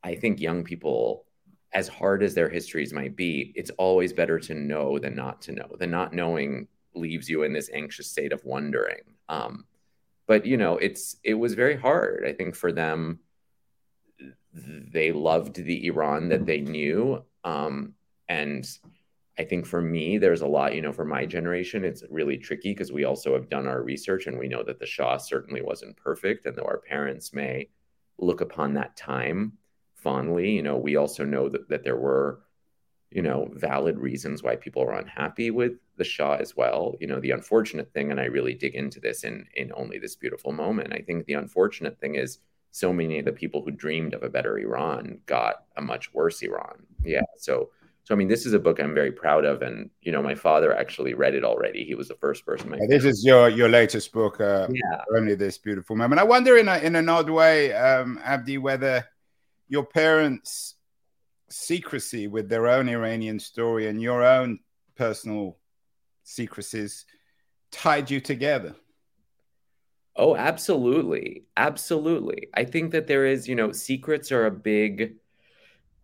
i 0.03 0.15
think 0.15 0.41
young 0.41 0.65
people 0.65 1.25
as 1.73 1.89
hard 1.89 2.23
as 2.23 2.35
their 2.35 2.49
histories 2.49 2.93
might 2.93 3.15
be, 3.15 3.53
it's 3.55 3.71
always 3.73 4.13
better 4.13 4.39
to 4.39 4.55
know 4.55 4.99
than 4.99 5.15
not 5.15 5.43
to 5.43 5.53
know. 5.53 5.69
The 5.79 5.87
not 5.87 6.15
knowing 6.15 6.67
leaves 6.95 7.29
you 7.29 7.43
in 7.43 7.53
this 7.53 7.71
anxious 7.73 8.11
state 8.11 8.33
of 8.33 8.45
wondering. 8.45 9.01
Um, 9.29 9.67
but 10.27 10.47
you 10.47 10.57
know, 10.57 10.79
it's 10.79 11.17
it 11.25 11.35
was 11.35 11.55
very 11.55 11.77
hard. 11.77 12.25
I 12.27 12.33
think 12.33 12.55
for 12.55 12.73
them, 12.73 13.21
they 14.53 15.13
loved 15.13 15.57
the 15.57 15.87
Iran 15.87 16.29
that 16.29 16.47
they 16.47 16.61
knew, 16.61 17.23
um, 17.45 17.95
and 18.29 18.69
I 19.39 19.45
think 19.45 19.67
for 19.67 19.81
me, 19.81 20.19
there's 20.19 20.41
a 20.41 20.47
lot. 20.47 20.75
You 20.75 20.83
know, 20.83 20.93
for 20.93 21.05
my 21.05 21.25
generation, 21.25 21.85
it's 21.85 22.03
really 22.11 22.37
tricky 22.37 22.71
because 22.71 22.93
we 22.93 23.05
also 23.05 23.35
have 23.35 23.49
done 23.49 23.69
our 23.69 23.83
research 23.83 24.27
and 24.27 24.39
we 24.39 24.49
know 24.49 24.65
that 24.65 24.81
the 24.81 24.87
Shah 24.87 25.17
certainly 25.19 25.63
wasn't 25.63 25.97
perfect, 25.97 26.45
and 26.47 26.57
though 26.57 26.65
our 26.65 26.79
parents 26.79 27.33
may 27.33 27.69
look 28.19 28.41
upon 28.41 28.75
that 28.75 28.97
time 28.97 29.53
fondly. 29.95 30.51
You 30.51 30.63
know, 30.63 30.77
we 30.77 30.97
also 30.97 31.25
know 31.25 31.49
that, 31.49 31.69
that 31.69 31.85
there 31.85 31.97
were, 31.97 32.41
you 33.11 33.23
know, 33.23 33.49
valid 33.55 33.99
reasons 33.99 34.43
why 34.43 34.57
people 34.57 34.85
were 34.85 34.99
unhappy 34.99 35.51
with 35.53 35.75
the 35.97 36.05
Shah 36.05 36.35
as 36.35 36.57
well. 36.57 36.97
You 37.01 37.07
know, 37.07 37.21
the 37.21 37.31
unfortunate 37.31 37.93
thing, 37.93 38.11
and 38.11 38.21
I 38.21 38.25
really 38.25 38.55
dig 38.55 38.75
into 38.75 38.99
this 38.99 39.23
in 39.23 39.47
in 39.55 39.73
only 39.75 39.99
this 39.99 40.17
beautiful 40.17 40.53
moment. 40.53 40.93
I 40.93 40.99
think 40.99 41.27
the 41.27 41.35
unfortunate 41.35 42.01
thing 42.01 42.17
is 42.17 42.39
so 42.71 42.93
many 42.93 43.19
of 43.19 43.25
the 43.25 43.33
people 43.33 43.63
who 43.63 43.71
dreamed 43.71 44.15
of 44.15 44.23
a 44.23 44.29
better 44.29 44.59
Iran 44.59 45.21
got 45.27 45.65
a 45.77 45.83
much 45.83 46.13
worse 46.13 46.43
Iran. 46.43 46.87
Yeah. 47.05 47.23
So 47.37 47.71
so 48.09 48.15
I 48.15 48.17
mean, 48.17 48.29
this 48.29 48.47
is 48.47 48.55
a 48.55 48.59
book 48.59 48.81
I'm 48.81 48.95
very 48.95 49.13
proud 49.13 49.45
of, 49.45 49.61
and 49.61 49.91
you 50.01 50.13
know, 50.13 50.23
my 50.23 50.35
father 50.35 50.75
actually 50.75 51.13
read 51.13 51.35
it 51.35 51.45
already. 51.45 51.85
He 51.85 51.95
was 51.95 52.09
the 52.09 52.15
first 52.15 52.47
person. 52.47 52.75
This 52.89 53.05
is 53.05 53.23
your 53.23 53.51
your 53.51 53.69
latest 53.69 54.13
book. 54.13 54.41
Uh, 54.41 54.67
yeah. 54.71 55.03
Only 55.15 55.35
this 55.35 55.59
beautiful 55.59 55.95
moment. 55.95 56.19
I 56.19 56.25
wonder, 56.25 56.57
in 56.57 56.69
a, 56.69 56.79
in 56.79 56.97
an 56.97 57.11
odd 57.11 57.29
way, 57.29 57.75
um, 57.75 58.19
Abdi, 58.25 58.57
whether 58.57 59.07
your 59.69 59.85
parents' 59.85 60.77
secrecy 61.51 62.29
with 62.29 62.49
their 62.49 62.67
own 62.67 62.89
Iranian 62.89 63.39
story 63.39 63.89
and 63.89 64.01
your 64.01 64.25
own 64.25 64.61
personal 64.97 65.59
secrecies 66.25 67.05
tied 67.71 68.11
you 68.11 68.23
together. 68.23 68.75
Oh, 70.17 70.35
absolutely. 70.35 71.45
Absolutely. 71.59 72.49
I 72.55 72.65
think 72.65 72.93
that 72.93 73.07
there 73.07 73.27
is, 73.27 73.47
you 73.47 73.55
know, 73.55 73.71
secrets 73.73 74.33
are 74.33 74.47
a 74.47 74.51
big 74.51 75.17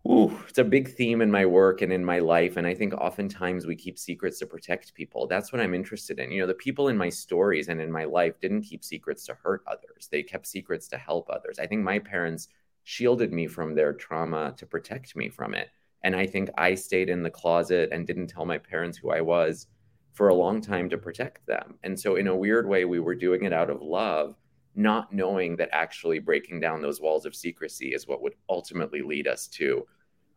Ooh, 0.07 0.37
it's 0.47 0.59
a 0.59 0.63
big 0.63 0.87
theme 0.87 1.21
in 1.21 1.31
my 1.31 1.47
work 1.47 1.81
and 1.81 1.91
in 1.91 2.05
my 2.05 2.19
life. 2.19 2.57
And 2.57 2.67
I 2.67 2.75
think 2.75 2.93
oftentimes 2.93 3.65
we 3.65 3.75
keep 3.75 3.97
secrets 3.97 4.37
to 4.39 4.45
protect 4.45 4.93
people. 4.93 5.25
That's 5.25 5.51
what 5.51 5.59
I'm 5.61 5.73
interested 5.73 6.19
in. 6.19 6.31
You 6.31 6.41
know, 6.41 6.47
the 6.47 6.53
people 6.53 6.89
in 6.89 6.97
my 6.97 7.09
stories 7.09 7.69
and 7.69 7.81
in 7.81 7.91
my 7.91 8.03
life 8.03 8.39
didn't 8.39 8.61
keep 8.61 8.83
secrets 8.83 9.25
to 9.25 9.33
hurt 9.33 9.63
others, 9.65 10.07
they 10.11 10.21
kept 10.21 10.45
secrets 10.45 10.87
to 10.89 10.97
help 10.97 11.27
others. 11.31 11.57
I 11.57 11.65
think 11.65 11.81
my 11.81 11.97
parents 11.97 12.49
shielded 12.83 13.33
me 13.33 13.47
from 13.47 13.73
their 13.73 13.93
trauma 13.93 14.53
to 14.57 14.65
protect 14.67 15.15
me 15.15 15.27
from 15.27 15.55
it. 15.55 15.69
And 16.03 16.15
I 16.15 16.27
think 16.27 16.51
I 16.55 16.75
stayed 16.75 17.09
in 17.09 17.23
the 17.23 17.31
closet 17.31 17.89
and 17.91 18.05
didn't 18.05 18.27
tell 18.27 18.45
my 18.45 18.59
parents 18.59 18.99
who 18.99 19.09
I 19.09 19.21
was 19.21 19.65
for 20.13 20.27
a 20.27 20.35
long 20.35 20.61
time 20.61 20.87
to 20.89 20.99
protect 20.99 21.47
them. 21.47 21.79
And 21.83 21.99
so, 21.99 22.15
in 22.15 22.27
a 22.27 22.35
weird 22.35 22.67
way, 22.69 22.85
we 22.85 22.99
were 22.99 23.15
doing 23.15 23.43
it 23.43 23.53
out 23.53 23.71
of 23.71 23.81
love, 23.81 24.35
not 24.75 25.11
knowing 25.11 25.55
that 25.55 25.69
actually 25.71 26.19
breaking 26.19 26.59
down 26.59 26.83
those 26.83 27.01
walls 27.01 27.25
of 27.25 27.35
secrecy 27.35 27.95
is 27.95 28.07
what 28.07 28.21
would 28.21 28.35
ultimately 28.47 29.01
lead 29.01 29.27
us 29.27 29.47
to 29.47 29.87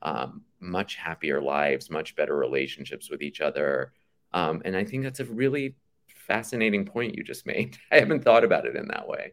um, 0.03 0.43
much 0.61 0.97
happier 0.97 1.41
lives, 1.41 1.91
much 1.91 2.17
better 2.17 2.37
relationships 2.37 3.11
with 3.11 3.23
each 3.23 3.41
other. 3.41 3.93
Um, 4.33 4.63
and 4.65 4.77
I 4.77 4.85
think 4.85 5.03
that's 5.03 5.21
a 5.21 5.25
really 5.25 5.75
fascinating 6.07 6.85
point 6.85 7.17
you 7.17 7.25
just 7.25 7.47
made. 7.47 7.79
I 7.93 7.99
haven't 7.99 8.25
thought 8.25 8.45
about 8.45 8.67
it 8.67 8.77
in 8.77 8.89
that 8.89 9.09
way. 9.09 9.33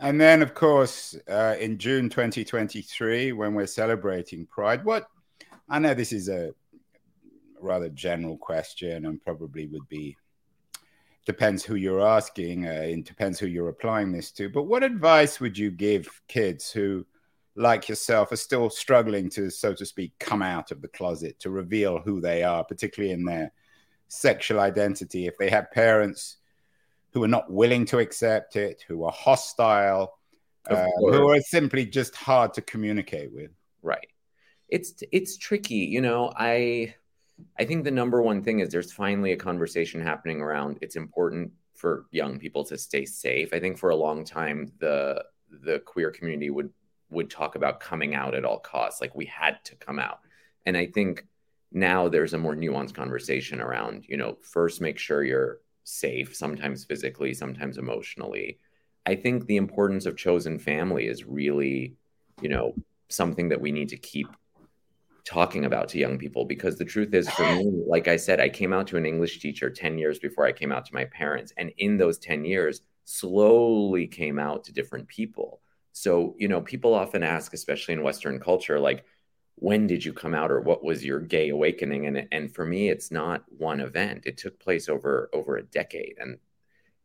And 0.00 0.20
then, 0.20 0.42
of 0.42 0.52
course, 0.52 1.16
uh, 1.28 1.54
in 1.60 1.78
June 1.78 2.08
2023, 2.08 3.32
when 3.32 3.54
we're 3.54 3.66
celebrating 3.66 4.46
Pride, 4.46 4.84
what 4.84 5.06
I 5.68 5.78
know 5.78 5.94
this 5.94 6.12
is 6.12 6.28
a 6.28 6.52
rather 7.60 7.88
general 7.88 8.36
question 8.36 9.06
and 9.06 9.22
probably 9.22 9.66
would 9.68 9.88
be 9.88 10.16
depends 11.24 11.64
who 11.64 11.76
you're 11.76 12.04
asking, 12.04 12.66
uh, 12.66 12.82
it 12.84 13.04
depends 13.04 13.38
who 13.38 13.46
you're 13.46 13.68
applying 13.68 14.10
this 14.10 14.32
to. 14.32 14.48
But 14.48 14.64
what 14.64 14.82
advice 14.82 15.38
would 15.38 15.56
you 15.56 15.70
give 15.70 16.08
kids 16.26 16.72
who 16.72 17.06
like 17.54 17.88
yourself 17.88 18.32
are 18.32 18.36
still 18.36 18.70
struggling 18.70 19.28
to, 19.30 19.50
so 19.50 19.74
to 19.74 19.84
speak, 19.84 20.12
come 20.18 20.42
out 20.42 20.70
of 20.70 20.80
the 20.80 20.88
closet, 20.88 21.38
to 21.40 21.50
reveal 21.50 21.98
who 21.98 22.20
they 22.20 22.42
are, 22.42 22.64
particularly 22.64 23.12
in 23.12 23.24
their 23.24 23.52
sexual 24.08 24.60
identity. 24.60 25.26
If 25.26 25.36
they 25.38 25.50
have 25.50 25.70
parents 25.70 26.38
who 27.12 27.22
are 27.22 27.28
not 27.28 27.52
willing 27.52 27.84
to 27.86 27.98
accept 27.98 28.56
it, 28.56 28.84
who 28.88 29.04
are 29.04 29.12
hostile, 29.12 30.18
uh, 30.68 30.86
who 30.98 31.28
are 31.28 31.40
simply 31.40 31.84
just 31.84 32.14
hard 32.16 32.54
to 32.54 32.62
communicate 32.62 33.32
with. 33.32 33.50
Right. 33.82 34.08
It's 34.68 35.02
it's 35.12 35.36
tricky, 35.36 35.74
you 35.74 36.00
know. 36.00 36.32
I 36.34 36.94
I 37.58 37.64
think 37.64 37.84
the 37.84 37.90
number 37.90 38.22
one 38.22 38.42
thing 38.42 38.60
is 38.60 38.70
there's 38.70 38.92
finally 38.92 39.32
a 39.32 39.36
conversation 39.36 40.00
happening 40.00 40.40
around. 40.40 40.78
It's 40.80 40.96
important 40.96 41.52
for 41.74 42.06
young 42.10 42.38
people 42.38 42.64
to 42.64 42.78
stay 42.78 43.04
safe. 43.04 43.52
I 43.52 43.60
think 43.60 43.76
for 43.76 43.90
a 43.90 43.96
long 43.96 44.24
time 44.24 44.72
the 44.78 45.22
the 45.50 45.80
queer 45.80 46.10
community 46.10 46.48
would 46.48 46.70
would 47.12 47.30
talk 47.30 47.54
about 47.54 47.80
coming 47.80 48.14
out 48.14 48.34
at 48.34 48.44
all 48.44 48.58
costs 48.58 49.00
like 49.00 49.14
we 49.14 49.26
had 49.26 49.64
to 49.64 49.76
come 49.76 49.98
out. 49.98 50.20
And 50.66 50.76
i 50.76 50.86
think 50.86 51.26
now 51.72 52.08
there's 52.08 52.34
a 52.34 52.38
more 52.38 52.54
nuanced 52.54 52.94
conversation 52.94 53.60
around 53.60 54.04
you 54.06 54.16
know 54.16 54.36
first 54.42 54.80
make 54.80 54.98
sure 54.98 55.24
you're 55.24 55.60
safe 55.84 56.34
sometimes 56.34 56.84
physically 56.84 57.34
sometimes 57.34 57.78
emotionally. 57.78 58.58
I 59.04 59.16
think 59.16 59.46
the 59.46 59.56
importance 59.56 60.06
of 60.06 60.16
chosen 60.16 60.58
family 60.58 61.06
is 61.06 61.24
really 61.24 61.96
you 62.40 62.48
know 62.48 62.74
something 63.08 63.48
that 63.48 63.60
we 63.60 63.72
need 63.72 63.88
to 63.90 63.96
keep 63.96 64.28
talking 65.24 65.64
about 65.64 65.88
to 65.88 65.98
young 65.98 66.18
people 66.18 66.44
because 66.44 66.76
the 66.76 66.84
truth 66.84 67.14
is 67.14 67.28
for 67.30 67.44
me 67.54 67.70
like 67.86 68.08
i 68.08 68.16
said 68.16 68.40
i 68.40 68.48
came 68.48 68.72
out 68.72 68.88
to 68.88 68.96
an 68.96 69.06
english 69.06 69.38
teacher 69.38 69.70
10 69.70 69.96
years 69.96 70.18
before 70.18 70.44
i 70.44 70.50
came 70.50 70.72
out 70.72 70.84
to 70.84 70.94
my 70.94 71.04
parents 71.04 71.52
and 71.56 71.70
in 71.78 71.96
those 71.96 72.18
10 72.18 72.44
years 72.44 72.80
slowly 73.04 74.06
came 74.06 74.38
out 74.38 74.64
to 74.64 74.72
different 74.72 75.06
people 75.06 75.60
so, 75.92 76.34
you 76.38 76.48
know, 76.48 76.60
people 76.60 76.94
often 76.94 77.22
ask, 77.22 77.52
especially 77.52 77.94
in 77.94 78.02
Western 78.02 78.40
culture, 78.40 78.80
like, 78.80 79.04
when 79.56 79.86
did 79.86 80.04
you 80.04 80.12
come 80.12 80.34
out 80.34 80.50
or 80.50 80.60
what 80.60 80.82
was 80.82 81.04
your 81.04 81.20
gay 81.20 81.50
awakening? 81.50 82.06
And, 82.06 82.26
and 82.32 82.52
for 82.52 82.64
me, 82.64 82.88
it's 82.88 83.10
not 83.10 83.44
one 83.48 83.80
event. 83.80 84.22
It 84.26 84.38
took 84.38 84.58
place 84.58 84.88
over 84.88 85.28
over 85.32 85.56
a 85.56 85.62
decade. 85.62 86.16
And 86.18 86.38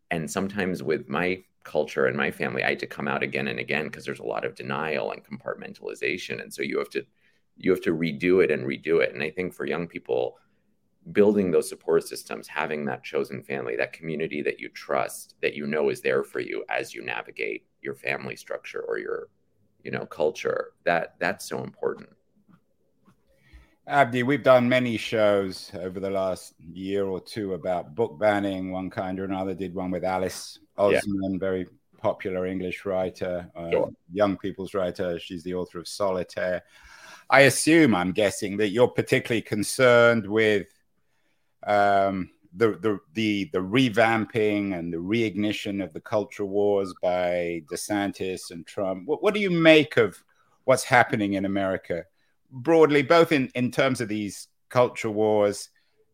and 0.09 0.31
sometimes 0.31 0.81
with 0.81 1.09
my 1.09 1.43
culture 1.63 2.05
and 2.05 2.15
my 2.15 2.31
family, 2.31 2.63
I 2.63 2.69
had 2.69 2.79
to 2.79 2.87
come 2.87 3.09
out 3.09 3.23
again 3.23 3.49
and 3.49 3.59
again 3.59 3.85
because 3.85 4.05
there's 4.05 4.21
a 4.21 4.25
lot 4.25 4.45
of 4.45 4.55
denial 4.55 5.11
and 5.11 5.23
compartmentalization. 5.23 6.41
And 6.41 6.53
so 6.53 6.61
you 6.61 6.79
have 6.79 6.89
to 6.91 7.05
you 7.57 7.71
have 7.71 7.81
to 7.81 7.91
redo 7.91 8.43
it 8.43 8.51
and 8.51 8.65
redo 8.65 9.03
it. 9.03 9.13
And 9.13 9.21
I 9.21 9.29
think 9.29 9.53
for 9.53 9.65
young 9.65 9.87
people, 9.87 10.37
building 11.11 11.51
those 11.51 11.67
support 11.67 12.07
systems, 12.07 12.47
having 12.47 12.85
that 12.85 13.03
chosen 13.03 13.41
family, 13.41 13.75
that 13.75 13.93
community 13.93 14.41
that 14.41 14.59
you 14.59 14.69
trust, 14.69 15.35
that 15.41 15.53
you 15.53 15.67
know 15.67 15.89
is 15.89 16.01
there 16.01 16.23
for 16.23 16.39
you 16.39 16.63
as 16.69 16.93
you 16.93 17.03
navigate 17.03 17.65
your 17.87 17.95
family 17.95 18.35
structure 18.35 18.81
or 18.81 18.99
your, 18.99 19.29
you 19.83 19.91
know, 19.91 20.05
culture, 20.05 20.73
that 20.83 21.15
that's 21.17 21.49
so 21.49 21.63
important. 21.63 22.09
Abdi, 23.87 24.23
we've 24.23 24.43
done 24.43 24.67
many 24.67 24.97
shows 24.97 25.71
over 25.73 26.01
the 26.01 26.09
last 26.09 26.53
year 26.73 27.05
or 27.05 27.21
two 27.21 27.53
about 27.53 27.95
book 27.95 28.19
banning, 28.19 28.69
one 28.69 28.89
kind 28.89 29.17
or 29.17 29.23
another. 29.23 29.55
Did 29.55 29.73
one 29.73 29.91
with 29.91 30.03
Alice 30.03 30.59
Oseman, 30.77 31.31
yeah. 31.31 31.37
very 31.39 31.65
popular 31.97 32.45
English 32.45 32.85
writer, 32.85 33.49
uh, 33.55 33.71
sure. 33.71 33.89
young 34.11 34.37
people's 34.37 34.73
writer. 34.73 35.17
She's 35.17 35.43
the 35.43 35.53
author 35.53 35.79
of 35.79 35.87
Solitaire. 35.87 36.63
I 37.29 37.41
assume, 37.41 37.95
I'm 37.95 38.11
guessing, 38.11 38.57
that 38.57 38.69
you're 38.69 38.87
particularly 38.89 39.41
concerned 39.41 40.27
with 40.27 40.67
um, 41.65 42.29
the, 42.57 42.77
the 42.81 42.99
the 43.13 43.49
the 43.53 43.59
revamping 43.59 44.77
and 44.77 44.91
the 44.91 44.97
reignition 44.97 45.83
of 45.83 45.93
the 45.93 46.01
culture 46.01 46.45
wars 46.45 46.93
by 47.01 47.63
DeSantis 47.71 48.51
and 48.51 48.65
Trump. 48.65 49.07
What, 49.07 49.23
what 49.23 49.33
do 49.33 49.39
you 49.39 49.51
make 49.51 49.97
of 49.97 50.21
what's 50.65 50.83
happening 50.83 51.33
in 51.33 51.45
America 51.45 52.03
broadly, 52.51 53.03
both 53.03 53.31
in, 53.31 53.49
in 53.55 53.71
terms 53.71 54.01
of 54.01 54.07
these 54.07 54.47
culture 54.69 55.11
wars 55.11 55.69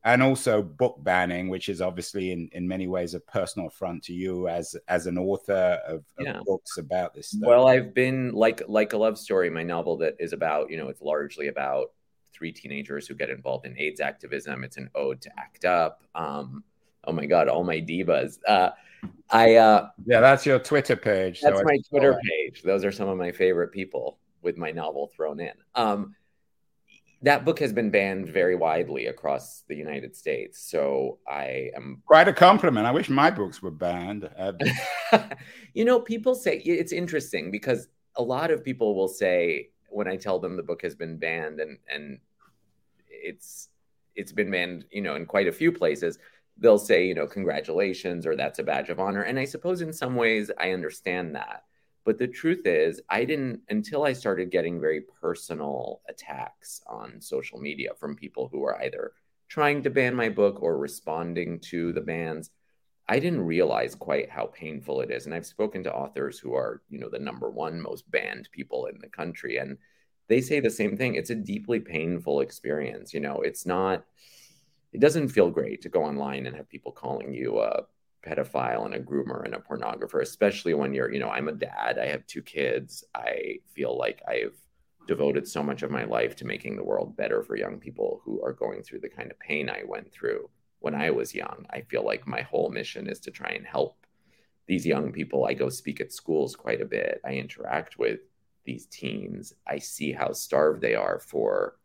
and 0.06 0.22
also 0.22 0.62
book 0.62 0.98
banning, 1.02 1.48
which 1.48 1.70
is 1.70 1.82
obviously 1.82 2.32
in, 2.32 2.50
in 2.52 2.68
many 2.68 2.88
ways 2.88 3.14
a 3.14 3.20
personal 3.22 3.70
affront 3.70 4.04
to 4.04 4.14
you 4.14 4.48
as 4.48 4.76
as 4.88 5.08
an 5.08 5.18
author 5.18 5.80
of, 5.88 6.04
of 6.18 6.26
yeah. 6.26 6.40
books 6.46 6.78
about 6.78 7.14
this 7.14 7.30
stuff. 7.30 7.48
Well, 7.48 7.68
I've 7.68 7.94
been 7.94 8.34
like 8.34 8.62
like 8.68 8.94
a 8.94 8.98
love 8.98 9.18
story, 9.18 9.50
my 9.50 9.64
novel 9.64 9.98
that 9.98 10.16
is 10.20 10.34
about, 10.34 10.70
you 10.70 10.78
know, 10.78 10.90
it's 10.90 11.02
largely 11.02 11.48
about 11.48 11.92
three 12.34 12.52
teenagers 12.52 13.08
who 13.08 13.16
get 13.16 13.30
involved 13.30 13.66
in 13.66 13.78
AIDS 13.78 14.02
activism. 14.02 14.64
It's 14.64 14.78
an 14.78 14.90
ode 14.96 15.22
to 15.22 15.32
ACT 15.40 15.66
UP. 15.66 16.04
Um, 16.16 16.64
oh 17.06 17.12
my 17.12 17.26
God, 17.26 17.48
all 17.48 17.64
my 17.64 17.80
divas. 17.80 18.40
Uh, 18.48 18.72
I 19.30 19.56
uh, 19.56 19.90
yeah, 20.06 20.22
that's 20.22 20.46
your 20.46 20.60
Twitter 20.60 20.96
page. 20.96 21.42
That's 21.42 21.60
so 21.60 21.64
my 21.64 21.78
Twitter 21.90 22.20
page. 22.24 22.64
Those 22.64 22.86
are 22.86 22.92
some 22.92 23.10
of 23.10 23.18
my 23.18 23.32
favorite 23.32 23.72
people 23.72 24.18
with 24.42 24.58
my 24.58 24.72
novel 24.72 25.12
thrown 25.16 25.40
in. 25.40 25.54
Um, 25.76 26.16
that 27.24 27.46
book 27.46 27.60
has 27.60 27.72
been 27.72 27.90
banned 27.90 28.28
very 28.28 28.56
widely 28.56 29.08
across 29.08 29.64
the 29.70 29.76
United 29.76 30.16
States. 30.16 30.70
So 30.70 31.20
I 31.28 31.72
am 31.74 32.04
quite 32.06 32.28
a 32.28 32.34
compliment. 32.34 32.86
I 32.86 32.92
wish 32.92 33.10
my 33.10 33.32
books 33.32 33.62
were 33.62 33.72
banned. 33.72 34.30
you 35.74 35.86
know, 35.86 36.02
people 36.02 36.36
say 36.36 36.58
it's 36.58 36.92
interesting 36.92 37.50
because 37.50 37.88
a 38.18 38.22
lot 38.22 38.52
of 38.52 38.64
people 38.64 38.94
will 38.94 39.08
say 39.08 39.70
when 39.94 40.08
I 40.08 40.18
tell 40.18 40.40
them 40.40 40.56
the 40.56 40.64
book 40.64 40.82
has 40.82 40.96
been 40.96 41.18
banned 41.18 41.60
and 41.60 41.78
and 41.88 42.20
it's 43.10 43.70
it's 44.16 44.32
been 44.32 44.52
banned, 44.52 44.86
you 44.92 45.02
know, 45.02 45.16
in 45.16 45.26
quite 45.26 45.48
a 45.48 45.52
few 45.52 45.72
places, 45.72 46.20
they'll 46.58 46.78
say, 46.78 47.06
you 47.08 47.16
know, 47.16 47.26
congratulations 47.26 48.28
or 48.28 48.36
that's 48.36 48.60
a 48.60 48.64
badge 48.64 48.90
of 48.90 49.00
honor. 49.00 49.24
And 49.24 49.40
I 49.40 49.46
suppose 49.46 49.82
in 49.82 49.92
some 49.92 50.16
ways 50.16 50.52
I 50.60 50.72
understand 50.72 51.36
that. 51.36 51.64
But 52.06 52.18
the 52.18 52.28
truth 52.28 52.66
is, 52.66 53.02
I 53.10 53.24
didn't 53.24 53.62
until 53.70 54.04
I 54.04 54.14
started 54.14 54.52
getting 54.52 54.80
very 54.80 55.02
personal 55.02 56.02
attacks 56.10 56.82
on 56.86 57.22
social 57.22 57.60
media 57.60 57.92
from 57.98 58.16
people 58.16 58.50
who 58.52 58.64
are 58.64 58.82
either 58.84 59.14
trying 59.48 59.84
to 59.84 59.90
ban 59.90 60.14
my 60.14 60.30
book 60.30 60.62
or 60.62 60.78
responding 60.78 61.60
to 61.60 61.94
the 61.94 62.02
bans. 62.02 62.50
I 63.08 63.20
didn't 63.20 63.42
realize 63.46 63.96
quite 63.96 64.30
how 64.30 64.46
painful 64.48 65.02
it 65.02 65.12
is. 65.12 65.26
And 65.26 65.36
I've 65.36 65.46
spoken 65.46 65.84
to 65.84 65.94
authors 65.94 66.40
who 66.40 66.54
are, 66.54 66.82
you 66.90 67.00
know, 67.00 67.10
the 67.10 67.20
number 67.20 67.50
one 67.50 67.82
most 67.82 68.10
banned 68.10 68.50
people 68.52 68.86
in 68.86 68.98
the 69.00 69.10
country. 69.10 69.58
And 69.58 69.78
they 70.30 70.40
say 70.40 70.60
the 70.60 70.70
same 70.70 70.96
thing. 70.96 71.16
It's 71.16 71.30
a 71.30 71.36
deeply 71.36 71.80
painful 71.80 72.40
experience. 72.40 73.14
You 73.14 73.20
know, 73.20 73.42
it's 73.42 73.66
not, 73.66 74.06
it 74.94 75.02
doesn't 75.02 75.30
feel 75.30 75.50
great 75.50 75.82
to 75.82 75.90
go 75.90 76.04
online 76.04 76.46
and 76.46 76.56
have 76.56 76.70
people 76.70 76.94
calling 76.94 77.34
you 77.34 77.60
a 77.60 77.84
pedophile 78.26 78.86
and 78.86 78.94
a 78.94 79.00
groomer 79.00 79.44
and 79.44 79.54
a 79.54 79.60
pornographer, 79.60 80.22
especially 80.22 80.74
when 80.74 80.94
you're, 80.94 81.12
you 81.12 81.20
know, 81.20 81.30
I'm 81.30 81.50
a 81.50 81.54
dad, 81.54 82.00
I 82.00 82.06
have 82.08 82.26
two 82.26 82.42
kids. 82.42 83.04
I 83.14 83.60
feel 83.76 83.98
like 83.98 84.22
I've 84.26 84.56
devoted 85.08 85.46
so 85.46 85.62
much 85.62 85.84
of 85.84 85.92
my 85.92 86.06
life 86.06 86.38
to 86.38 86.46
making 86.46 86.78
the 86.78 86.84
world 86.84 87.18
better 87.18 87.44
for 87.44 87.58
young 87.58 87.80
people 87.80 88.22
who 88.24 88.42
are 88.42 88.54
going 88.54 88.82
through 88.82 89.02
the 89.02 89.10
kind 89.10 89.30
of 89.30 89.40
pain 89.40 89.70
I 89.70 89.82
went 89.86 90.10
through 90.14 90.50
when 90.84 90.94
I 90.94 91.12
was 91.12 91.34
young. 91.34 91.66
I 91.70 91.80
feel 91.80 92.04
like 92.06 92.28
my 92.28 92.42
whole 92.42 92.70
mission 92.70 93.08
is 93.08 93.22
to 93.22 93.32
try 93.32 93.52
and 93.52 93.66
help 93.66 94.06
these 94.68 94.86
young 94.86 95.14
people. 95.14 95.46
I 95.46 95.54
go 95.54 95.70
speak 95.70 96.02
at 96.02 96.12
schools 96.12 96.58
quite 96.58 96.82
a 96.82 96.86
bit. 96.86 97.22
I 97.26 97.36
interact 97.36 97.98
with 97.98 98.20
these 98.66 98.86
teens. 98.88 99.54
I 99.66 99.78
see 99.80 100.12
how 100.12 100.34
starved 100.34 100.82
they 100.82 100.94
are 100.94 101.20
for 101.20 101.78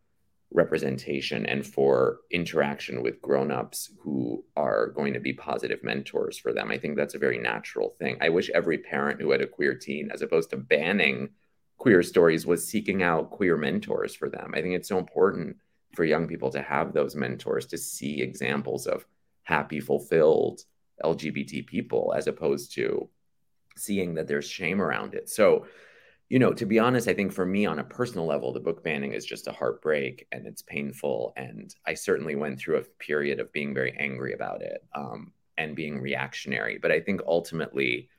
representation 0.50 1.46
and 1.46 1.64
for 1.64 2.18
interaction 2.32 3.00
with 3.00 3.22
grown-ups 3.22 3.92
who 4.00 4.44
are 4.56 4.88
going 4.88 5.14
to 5.14 5.20
be 5.20 5.32
positive 5.32 5.84
mentors 5.84 6.36
for 6.36 6.52
them. 6.52 6.68
I 6.72 6.78
think 6.78 6.96
that's 6.96 7.14
a 7.14 7.20
very 7.20 7.38
natural 7.38 7.90
thing. 8.00 8.16
I 8.20 8.30
wish 8.30 8.50
every 8.50 8.78
parent 8.78 9.20
who 9.20 9.30
had 9.30 9.42
a 9.42 9.46
queer 9.46 9.74
teen 9.76 10.10
as 10.12 10.22
opposed 10.22 10.50
to 10.50 10.56
banning 10.56 11.28
queer 11.76 12.02
stories 12.02 12.46
was 12.46 12.66
seeking 12.66 13.04
out 13.04 13.30
queer 13.30 13.56
mentors 13.56 14.16
for 14.16 14.28
them. 14.28 14.54
I 14.56 14.60
think 14.60 14.74
it's 14.74 14.88
so 14.88 14.98
important 14.98 15.58
for 15.94 16.04
young 16.04 16.26
people 16.26 16.50
to 16.50 16.62
have 16.62 16.92
those 16.92 17.16
mentors 17.16 17.66
to 17.66 17.78
see 17.78 18.20
examples 18.20 18.86
of 18.86 19.06
happy, 19.42 19.80
fulfilled 19.80 20.60
LGBT 21.04 21.66
people 21.66 22.12
as 22.16 22.26
opposed 22.26 22.74
to 22.74 23.08
seeing 23.76 24.14
that 24.14 24.26
there's 24.26 24.48
shame 24.48 24.82
around 24.82 25.14
it. 25.14 25.28
So, 25.28 25.66
you 26.28 26.38
know, 26.38 26.52
to 26.52 26.66
be 26.66 26.78
honest, 26.78 27.08
I 27.08 27.14
think 27.14 27.32
for 27.32 27.46
me 27.46 27.64
on 27.64 27.78
a 27.78 27.84
personal 27.84 28.26
level, 28.26 28.52
the 28.52 28.60
book 28.60 28.84
banning 28.84 29.12
is 29.14 29.24
just 29.24 29.46
a 29.46 29.52
heartbreak 29.52 30.26
and 30.32 30.46
it's 30.46 30.62
painful. 30.62 31.32
And 31.36 31.74
I 31.86 31.94
certainly 31.94 32.34
went 32.34 32.58
through 32.58 32.78
a 32.78 32.84
period 32.98 33.40
of 33.40 33.52
being 33.52 33.72
very 33.72 33.96
angry 33.98 34.34
about 34.34 34.60
it 34.60 34.84
um, 34.94 35.32
and 35.56 35.74
being 35.74 36.00
reactionary. 36.00 36.78
But 36.78 36.92
I 36.92 37.00
think 37.00 37.22
ultimately, 37.26 38.10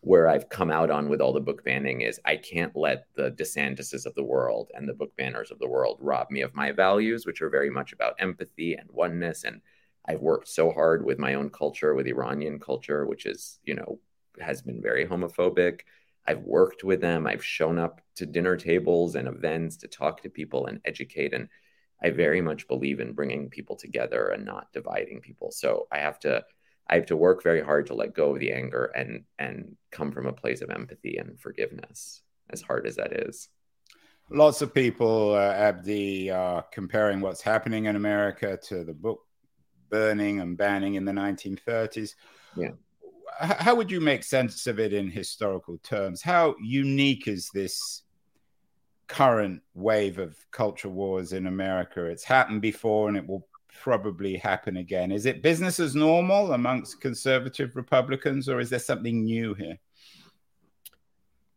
where 0.00 0.28
I've 0.28 0.48
come 0.48 0.70
out 0.70 0.90
on 0.90 1.08
with 1.08 1.20
all 1.20 1.32
the 1.32 1.40
book 1.40 1.64
banning 1.64 2.02
is 2.02 2.20
I 2.24 2.36
can't 2.36 2.74
let 2.76 3.06
the 3.16 3.32
DeSantises 3.32 4.06
of 4.06 4.14
the 4.14 4.22
world 4.22 4.70
and 4.74 4.88
the 4.88 4.94
book 4.94 5.16
banners 5.16 5.50
of 5.50 5.58
the 5.58 5.68
world 5.68 5.98
rob 6.00 6.30
me 6.30 6.42
of 6.42 6.54
my 6.54 6.70
values, 6.70 7.26
which 7.26 7.42
are 7.42 7.50
very 7.50 7.70
much 7.70 7.92
about 7.92 8.14
empathy 8.18 8.74
and 8.74 8.88
oneness. 8.92 9.42
And 9.44 9.60
I've 10.06 10.20
worked 10.20 10.48
so 10.48 10.70
hard 10.70 11.04
with 11.04 11.18
my 11.18 11.34
own 11.34 11.50
culture, 11.50 11.94
with 11.94 12.06
Iranian 12.06 12.60
culture, 12.60 13.06
which 13.06 13.26
is, 13.26 13.58
you 13.64 13.74
know, 13.74 13.98
has 14.40 14.62
been 14.62 14.80
very 14.80 15.04
homophobic. 15.04 15.80
I've 16.26 16.42
worked 16.42 16.84
with 16.84 17.00
them. 17.00 17.26
I've 17.26 17.44
shown 17.44 17.78
up 17.78 18.00
to 18.16 18.26
dinner 18.26 18.56
tables 18.56 19.16
and 19.16 19.26
events 19.26 19.76
to 19.78 19.88
talk 19.88 20.22
to 20.22 20.30
people 20.30 20.66
and 20.66 20.80
educate. 20.84 21.34
And 21.34 21.48
I 22.02 22.10
very 22.10 22.40
much 22.40 22.68
believe 22.68 23.00
in 23.00 23.14
bringing 23.14 23.50
people 23.50 23.74
together 23.74 24.28
and 24.28 24.44
not 24.44 24.72
dividing 24.72 25.20
people. 25.20 25.50
So 25.50 25.88
I 25.90 25.98
have 25.98 26.20
to 26.20 26.44
I 26.88 26.96
have 26.96 27.06
to 27.06 27.16
work 27.16 27.42
very 27.42 27.62
hard 27.62 27.86
to 27.88 27.94
let 27.94 28.14
go 28.14 28.32
of 28.32 28.40
the 28.40 28.52
anger 28.52 28.86
and 28.94 29.24
and 29.38 29.76
come 29.90 30.10
from 30.12 30.26
a 30.26 30.32
place 30.32 30.62
of 30.62 30.70
empathy 30.70 31.18
and 31.18 31.38
forgiveness, 31.38 32.22
as 32.50 32.62
hard 32.62 32.86
as 32.86 32.96
that 32.96 33.12
is. 33.28 33.48
Lots 34.30 34.60
of 34.60 34.74
people, 34.74 35.34
uh, 35.34 35.52
Abdi, 35.54 36.30
are 36.30 36.62
comparing 36.72 37.20
what's 37.20 37.40
happening 37.40 37.86
in 37.86 37.96
America 37.96 38.58
to 38.64 38.84
the 38.84 38.92
book 38.92 39.20
burning 39.90 40.40
and 40.40 40.56
banning 40.56 40.94
in 40.94 41.04
the 41.04 41.12
1930s. 41.12 42.14
Yeah. 42.56 42.72
How 43.40 43.74
would 43.74 43.90
you 43.90 44.00
make 44.00 44.24
sense 44.24 44.66
of 44.66 44.80
it 44.80 44.92
in 44.92 45.10
historical 45.10 45.78
terms? 45.78 46.22
How 46.22 46.56
unique 46.62 47.28
is 47.28 47.48
this 47.54 48.02
current 49.06 49.62
wave 49.74 50.18
of 50.18 50.36
culture 50.50 50.88
wars 50.88 51.32
in 51.32 51.46
America? 51.46 52.04
It's 52.04 52.24
happened 52.24 52.62
before 52.62 53.08
and 53.08 53.16
it 53.16 53.26
will 53.26 53.46
probably 53.82 54.36
happen 54.36 54.78
again. 54.78 55.12
Is 55.12 55.26
it 55.26 55.42
business 55.42 55.80
as 55.80 55.94
normal 55.94 56.52
amongst 56.52 57.00
conservative 57.00 57.76
Republicans, 57.76 58.48
or 58.48 58.60
is 58.60 58.70
there 58.70 58.78
something 58.78 59.24
new 59.24 59.54
here? 59.54 59.78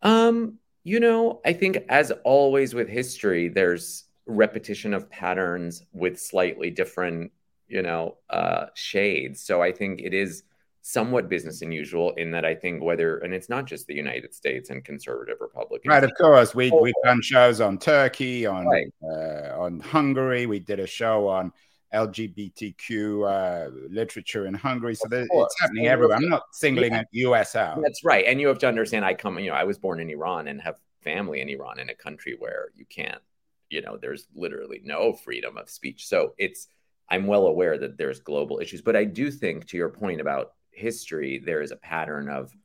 Um, 0.01 0.59
you 0.83 0.99
know, 0.99 1.41
I 1.45 1.53
think 1.53 1.79
as 1.89 2.11
always 2.23 2.73
with 2.73 2.89
history, 2.89 3.47
there's 3.47 4.05
repetition 4.25 4.93
of 4.93 5.09
patterns 5.09 5.83
with 5.93 6.19
slightly 6.19 6.69
different, 6.69 7.31
you 7.67 7.81
know, 7.81 8.17
uh, 8.29 8.67
shades. 8.73 9.41
So 9.41 9.61
I 9.61 9.71
think 9.71 10.01
it 10.01 10.13
is 10.13 10.43
somewhat 10.83 11.29
business 11.29 11.61
unusual 11.61 12.11
in 12.15 12.31
that 12.31 12.43
I 12.43 12.55
think 12.55 12.81
whether, 12.81 13.19
and 13.19 13.33
it's 13.33 13.49
not 13.49 13.65
just 13.65 13.85
the 13.85 13.93
United 13.93 14.33
States 14.33 14.71
and 14.71 14.83
conservative 14.83 15.37
Republicans. 15.39 15.87
Right, 15.87 16.03
of 16.03 16.11
course. 16.19 16.55
We, 16.55 16.71
we've 16.71 16.93
done 17.03 17.21
shows 17.21 17.61
on 17.61 17.77
Turkey, 17.77 18.47
on, 18.47 18.65
right. 18.65 18.87
uh, 19.03 19.59
on 19.59 19.79
Hungary. 19.79 20.47
We 20.47 20.59
did 20.59 20.79
a 20.79 20.87
show 20.87 21.27
on 21.27 21.53
LGBTQ 21.93 23.27
uh, 23.27 23.71
literature 23.89 24.45
in 24.45 24.53
Hungary. 24.53 24.95
So 24.95 25.07
it's 25.11 25.59
happening 25.59 25.87
everywhere. 25.87 26.17
I'm 26.17 26.29
not 26.29 26.43
singling 26.53 26.93
yeah. 26.93 27.03
US 27.11 27.55
out. 27.55 27.81
That's 27.81 28.03
right. 28.03 28.25
And 28.25 28.39
you 28.39 28.47
have 28.47 28.59
to 28.59 28.67
understand, 28.67 29.03
I 29.03 29.13
come, 29.13 29.37
you 29.39 29.49
know, 29.49 29.55
I 29.55 29.65
was 29.65 29.77
born 29.77 29.99
in 29.99 30.09
Iran 30.09 30.47
and 30.47 30.61
have 30.61 30.79
family 31.01 31.41
in 31.41 31.49
Iran 31.49 31.79
in 31.79 31.89
a 31.89 31.95
country 31.95 32.35
where 32.39 32.69
you 32.75 32.85
can't, 32.85 33.21
you 33.69 33.81
know, 33.81 33.97
there's 33.97 34.27
literally 34.35 34.81
no 34.83 35.13
freedom 35.13 35.57
of 35.57 35.69
speech. 35.69 36.07
So 36.07 36.33
it's, 36.37 36.67
I'm 37.09 37.27
well 37.27 37.47
aware 37.47 37.77
that 37.77 37.97
there's 37.97 38.19
global 38.19 38.59
issues. 38.59 38.81
But 38.81 38.95
I 38.95 39.03
do 39.03 39.29
think, 39.31 39.67
to 39.67 39.77
your 39.77 39.89
point 39.89 40.21
about 40.21 40.53
history, 40.71 41.39
there 41.39 41.61
is 41.61 41.71
a 41.71 41.77
pattern 41.77 42.29
of, 42.29 42.55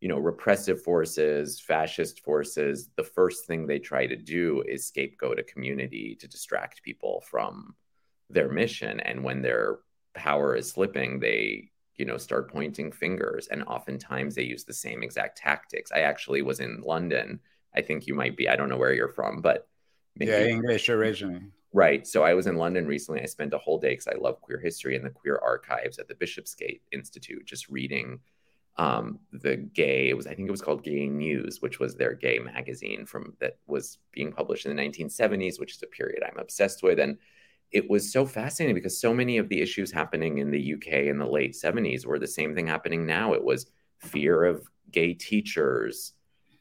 you 0.00 0.08
know, 0.08 0.18
repressive 0.18 0.82
forces, 0.82 1.60
fascist 1.60 2.24
forces. 2.24 2.88
The 2.96 3.04
first 3.04 3.46
thing 3.46 3.66
they 3.66 3.78
try 3.78 4.06
to 4.06 4.16
do 4.16 4.62
is 4.66 4.86
scapegoat 4.86 5.38
a 5.38 5.42
community 5.42 6.16
to 6.18 6.26
distract 6.26 6.82
people 6.82 7.22
from 7.30 7.74
their 8.30 8.48
mission. 8.48 9.00
And 9.00 9.24
when 9.24 9.42
their 9.42 9.78
power 10.14 10.56
is 10.56 10.70
slipping 10.70 11.20
they 11.20 11.70
you 11.96 12.04
know 12.04 12.16
start 12.16 12.50
pointing 12.50 12.90
fingers. 12.90 13.48
And 13.48 13.62
oftentimes 13.64 14.34
they 14.34 14.42
use 14.42 14.64
the 14.64 14.72
same 14.72 15.02
exact 15.02 15.38
tactics. 15.38 15.92
I 15.92 16.00
actually 16.00 16.42
was 16.42 16.60
in 16.60 16.80
london. 16.80 17.40
I 17.74 17.82
think 17.82 18.06
you 18.06 18.14
might 18.14 18.36
be 18.36 18.48
i 18.48 18.56
don't 18.56 18.68
know 18.68 18.78
where 18.78 18.92
you're 18.92 19.08
from 19.08 19.40
but 19.40 19.68
yeah 20.16 20.44
english 20.44 20.88
originally. 20.88 21.42
Right. 21.72 22.04
So 22.04 22.24
i 22.24 22.34
was 22.34 22.46
in 22.46 22.56
london 22.56 22.86
recently. 22.86 23.20
I 23.20 23.26
spent 23.26 23.54
a 23.54 23.58
whole 23.58 23.78
day 23.78 23.90
because 23.90 24.08
i 24.08 24.16
love 24.18 24.40
queer 24.40 24.58
history 24.58 24.96
and 24.96 25.04
the 25.04 25.10
queer 25.10 25.38
archives 25.42 25.98
at 25.98 26.08
the 26.08 26.14
bishopsgate 26.14 26.82
institute 26.90 27.46
just 27.46 27.68
reading 27.68 28.20
um, 28.76 29.18
the 29.32 29.56
gay 29.56 30.08
it 30.08 30.16
was 30.16 30.26
i 30.26 30.34
think 30.34 30.48
it 30.48 30.52
was 30.52 30.62
called 30.62 30.82
gay 30.82 31.06
news 31.06 31.60
which 31.60 31.78
was 31.78 31.94
their 31.94 32.14
gay 32.14 32.38
magazine 32.38 33.04
from 33.04 33.34
that 33.40 33.58
was 33.66 33.98
being 34.12 34.32
published 34.32 34.64
in 34.64 34.74
the 34.74 34.82
1970s 34.82 35.60
which 35.60 35.74
is 35.74 35.82
a 35.82 35.86
period 35.86 36.22
i'm 36.24 36.38
obsessed 36.38 36.82
with. 36.82 36.98
And 36.98 37.18
it 37.72 37.88
was 37.88 38.12
so 38.12 38.26
fascinating 38.26 38.74
because 38.74 39.00
so 39.00 39.14
many 39.14 39.38
of 39.38 39.48
the 39.48 39.60
issues 39.60 39.92
happening 39.92 40.38
in 40.38 40.50
the 40.50 40.74
UK 40.74 41.06
in 41.06 41.18
the 41.18 41.26
late 41.26 41.52
70s 41.52 42.04
were 42.04 42.18
the 42.18 42.26
same 42.26 42.54
thing 42.54 42.66
happening 42.66 43.06
now. 43.06 43.32
It 43.32 43.44
was 43.44 43.66
fear 43.98 44.44
of 44.44 44.68
gay 44.90 45.14
teachers, 45.14 46.12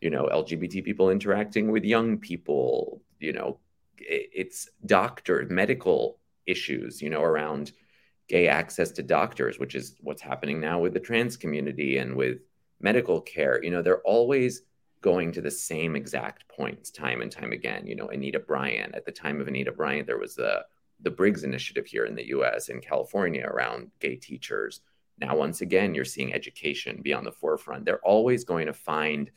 you 0.02 0.10
know, 0.10 0.30
LGBT 0.32 0.84
people 0.84 1.10
interacting 1.10 1.72
with 1.72 1.84
young 1.84 2.18
people, 2.18 3.02
you 3.20 3.34
know, 3.34 3.60
it's 3.98 4.70
doctor 4.86 5.46
medical 5.50 6.20
issues, 6.46 7.02
you 7.02 7.10
know, 7.10 7.22
around 7.22 7.72
gay 8.28 8.48
access 8.48 8.92
to 8.92 9.04
doctors, 9.04 9.60
which 9.60 9.76
is 9.76 9.96
what's 10.02 10.22
happening 10.22 10.60
now 10.60 10.80
with 10.80 10.94
the 10.94 11.00
trans 11.00 11.36
community 11.36 11.98
and 11.98 12.16
with 12.16 12.40
medical 12.80 13.20
care. 13.20 13.62
You 13.64 13.72
know, 13.72 13.82
they're 13.82 14.02
always 14.02 14.62
going 15.02 15.32
to 15.32 15.42
the 15.42 15.52
same 15.52 15.96
exact 15.96 16.48
points 16.48 16.92
time 16.92 17.22
and 17.22 17.32
time 17.32 17.52
again. 17.52 17.88
You 17.88 17.96
know, 17.96 18.08
Anita 18.08 18.40
Bryant, 18.40 18.96
at 18.96 19.06
the 19.06 19.12
time 19.12 19.42
of 19.42 19.48
Anita 19.48 19.72
Bryant, 19.72 20.08
there 20.08 20.20
was 20.20 20.36
the 20.36 20.64
the 21.02 21.12
Briggs 21.12 21.44
Initiative 21.44 21.86
here 21.86 22.06
in 22.06 22.16
the 22.16 22.28
US 22.30 22.70
in 22.70 22.82
California 22.82 23.46
around 23.46 23.92
gay 24.00 24.16
teachers. 24.16 24.82
Now, 25.20 25.36
once 25.36 25.62
again, 25.62 25.94
you're 25.94 26.06
seeing 26.06 26.34
education 26.34 27.02
be 27.02 27.14
on 27.14 27.24
the 27.24 27.32
forefront. 27.32 27.86
They're 27.86 28.00
always 28.00 28.44
going 28.44 28.68
to 28.68 28.74
find 28.74 29.30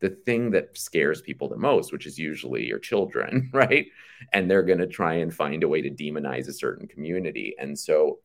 the 0.00 0.10
thing 0.10 0.50
that 0.52 0.76
scares 0.78 1.20
people 1.20 1.48
the 1.48 1.56
most, 1.56 1.92
which 1.92 2.06
is 2.06 2.18
usually 2.18 2.66
your 2.66 2.78
children, 2.78 3.50
right? 3.52 3.86
And 4.32 4.50
they're 4.50 4.62
going 4.62 4.78
to 4.78 4.86
try 4.86 5.14
and 5.14 5.34
find 5.34 5.62
a 5.62 5.68
way 5.68 5.82
to 5.82 5.90
demonize 5.90 6.48
a 6.48 6.52
certain 6.52 6.86
community. 6.86 7.54
And 7.58 7.78
so, 7.78 8.20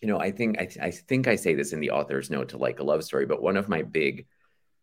you 0.00 0.08
know, 0.08 0.20
I 0.20 0.30
think 0.30 0.58
I, 0.60 0.68
I 0.86 0.90
think 0.90 1.26
I 1.28 1.36
say 1.36 1.54
this 1.54 1.72
in 1.72 1.80
the 1.80 1.90
author's 1.90 2.30
note 2.30 2.50
to 2.50 2.58
like 2.58 2.78
a 2.78 2.84
love 2.84 3.04
story, 3.04 3.26
but 3.26 3.42
one 3.42 3.56
of 3.56 3.68
my 3.68 3.82
big 3.82 4.26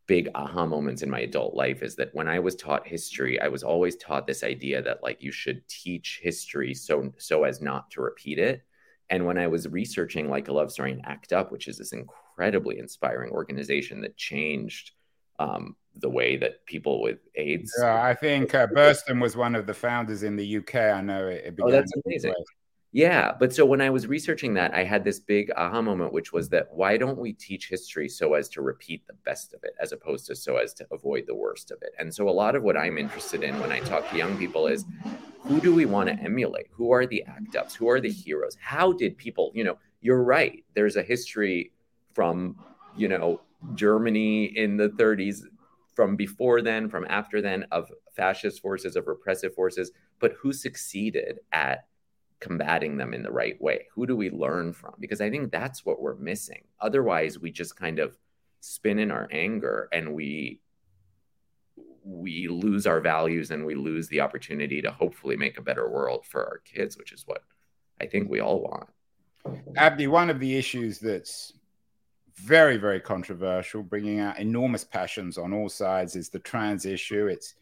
big 0.08 0.30
aha 0.36 0.66
moments 0.66 1.02
in 1.04 1.10
my 1.10 1.20
adult 1.20 1.54
life 1.54 1.82
is 1.84 1.96
that 1.96 2.10
when 2.14 2.28
I 2.28 2.40
was 2.40 2.56
taught 2.56 2.88
history, 2.88 3.40
I 3.40 3.48
was 3.48 3.64
always 3.64 3.96
taught 3.96 4.28
this 4.28 4.44
idea 4.44 4.82
that 4.82 5.04
like 5.04 5.22
you 5.22 5.32
should 5.32 5.68
teach 5.68 6.20
history 6.22 6.74
so 6.74 7.14
so 7.18 7.44
as 7.44 7.62
not 7.62 7.92
to 7.92 8.02
repeat 8.02 8.40
it. 8.40 8.64
And 9.10 9.26
when 9.26 9.38
I 9.38 9.48
was 9.48 9.68
researching 9.68 10.30
like 10.30 10.48
a 10.48 10.54
love 10.54 10.72
story 10.72 10.94
and 10.94 11.06
ACT 11.06 11.34
UP, 11.34 11.52
which 11.52 11.68
is 11.68 11.78
this 11.78 11.94
incredibly 11.94 12.80
inspiring 12.80 13.32
organization 13.32 14.02
that 14.02 14.16
changed 14.16 14.92
um, 15.40 15.76
the 15.96 16.10
way 16.10 16.38
that 16.38 16.66
people 16.66 17.02
with 17.02 17.20
AIDS. 17.36 17.74
Yeah, 17.80 18.04
I 18.04 18.14
think 18.14 18.56
uh, 18.56 18.68
Burston 18.76 19.22
was 19.22 19.36
one 19.36 19.56
of 19.56 19.66
the 19.66 19.74
founders 19.74 20.24
in 20.24 20.36
the 20.36 20.58
UK. 20.58 20.76
I 20.76 21.02
know 21.02 21.28
it, 21.28 21.44
it 21.46 21.56
began. 21.56 21.70
Oh, 21.70 21.72
that's 21.72 21.92
amazing. 22.06 22.34
Yeah. 22.94 23.32
But 23.40 23.54
so 23.54 23.66
when 23.66 23.80
I 23.80 23.90
was 23.90 24.08
researching 24.08 24.54
that, 24.56 24.74
I 24.74 24.84
had 24.84 25.06
this 25.06 25.20
big 25.20 25.50
aha 25.56 25.82
moment, 25.82 26.12
which 26.12 26.34
was 26.34 26.50
that 26.50 26.68
why 26.74 26.98
don't 26.98 27.18
we 27.18 27.32
teach 27.32 27.70
history 27.70 28.10
so 28.10 28.34
as 28.34 28.50
to 28.50 28.62
repeat 28.62 29.08
the 29.08 29.14
best 29.26 29.54
of 29.54 29.64
it, 29.64 29.74
as 29.80 29.94
opposed 29.94 30.28
to 30.28 30.36
so 30.36 30.58
as 30.58 30.74
to 30.74 30.88
avoid 30.92 31.24
the 31.26 31.36
worst 31.36 31.72
of 31.72 31.82
it? 31.82 31.94
And 32.00 32.14
so 32.14 32.28
a 32.28 32.32
lot 32.32 32.56
of 32.56 32.64
what 32.64 32.76
I'm 32.76 32.98
interested 32.98 33.44
in 33.44 33.58
when 33.62 33.72
I 33.72 33.80
talk 33.80 34.10
to 34.10 34.18
young 34.18 34.38
people 34.38 34.68
is 34.68 34.84
who 35.40 35.62
do 35.62 35.74
we 35.74 35.86
want 35.86 36.10
to 36.10 36.16
emulate? 36.16 36.68
Who 36.72 36.92
are 36.92 37.06
the 37.06 37.24
act 37.24 37.56
ups? 37.56 37.76
Who 37.76 37.90
are 37.90 38.02
the 38.02 38.12
heroes? 38.12 38.58
How 38.60 38.92
did 38.92 39.18
people, 39.18 39.52
you 39.56 39.64
know, 39.64 39.78
you're 40.02 40.24
right. 40.24 40.66
There's 40.74 40.98
a 40.98 41.04
history 41.04 41.72
from, 42.14 42.58
you 42.98 43.08
know, 43.08 43.42
Germany 43.76 44.46
in 44.58 44.76
the 44.76 44.90
30s, 44.90 45.44
from 45.94 46.16
before 46.16 46.62
then, 46.62 46.90
from 46.90 47.06
after 47.10 47.42
then, 47.42 47.66
of 47.72 47.92
fascist 48.16 48.62
forces, 48.62 48.96
of 48.96 49.08
repressive 49.08 49.54
forces, 49.54 49.92
but 50.20 50.34
who 50.34 50.52
succeeded 50.52 51.40
at 51.52 51.86
combating 52.42 52.98
them 52.98 53.14
in 53.14 53.24
the 53.24 53.32
right 53.32 53.60
way? 53.62 53.88
Who 53.94 54.06
do 54.06 54.18
we 54.18 54.30
learn 54.30 54.74
from? 54.74 54.96
Because 55.00 55.22
I 55.22 55.30
think 55.30 55.52
that's 55.52 55.86
what 55.86 56.02
we're 56.02 56.16
missing. 56.16 56.64
Otherwise, 56.82 57.40
we 57.40 57.52
just 57.52 57.78
kind 57.78 58.00
of 58.00 58.18
spin 58.60 59.00
in 59.00 59.12
our 59.12 59.28
anger 59.32 59.88
and 59.94 60.14
we 60.14 60.60
we 62.04 62.48
lose 62.48 62.88
our 62.88 63.00
values 63.00 63.52
and 63.52 63.64
we 63.64 63.76
lose 63.76 64.08
the 64.08 64.22
opportunity 64.22 64.82
to 64.82 64.92
hopefully 64.92 65.38
make 65.38 65.60
a 65.60 65.62
better 65.62 65.88
world 65.88 66.26
for 66.26 66.44
our 66.44 66.58
kids, 66.66 66.98
which 66.98 67.12
is 67.12 67.24
what 67.28 67.44
I 68.02 68.08
think 68.08 68.28
we 68.28 68.40
all 68.40 68.60
want. 68.60 68.90
Abdi, 69.78 70.08
one 70.08 70.32
of 70.32 70.40
the 70.40 70.58
issues 70.58 70.98
that's 70.98 71.54
very, 72.36 72.78
very 72.78 73.00
controversial, 73.00 73.84
bringing 73.84 74.20
out 74.20 74.40
enormous 74.40 74.84
passions 74.84 75.38
on 75.38 75.54
all 75.54 75.70
sides, 75.70 76.16
is 76.16 76.30
the 76.30 76.40
trans 76.40 76.88
issue. 76.88 77.28
It's 77.28 77.54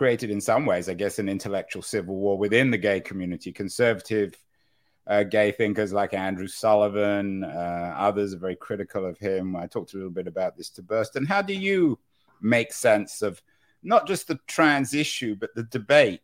created, 0.00 0.30
in 0.30 0.40
some 0.40 0.64
ways, 0.64 0.88
I 0.88 0.94
guess, 0.94 1.18
an 1.18 1.28
intellectual 1.28 1.82
civil 1.82 2.16
war 2.16 2.38
within 2.38 2.70
the 2.70 2.78
gay 2.78 3.00
community. 3.00 3.52
Conservative 3.52 4.34
uh, 5.06 5.24
gay 5.24 5.52
thinkers 5.52 5.92
like 5.92 6.14
Andrew 6.14 6.46
Sullivan, 6.46 7.44
uh, 7.44 7.94
others 7.98 8.32
are 8.32 8.38
very 8.38 8.56
critical 8.56 9.04
of 9.04 9.18
him. 9.18 9.54
I 9.54 9.66
talked 9.66 9.92
a 9.92 9.98
little 9.98 10.10
bit 10.10 10.26
about 10.26 10.56
this 10.56 10.70
to 10.70 10.82
Burston. 10.82 11.26
How 11.26 11.42
do 11.42 11.52
you 11.52 11.98
make 12.40 12.72
sense 12.72 13.20
of 13.20 13.42
not 13.82 14.08
just 14.08 14.26
the 14.26 14.40
trans 14.46 14.94
issue, 14.94 15.34
but 15.34 15.54
the 15.54 15.64
debate 15.64 16.22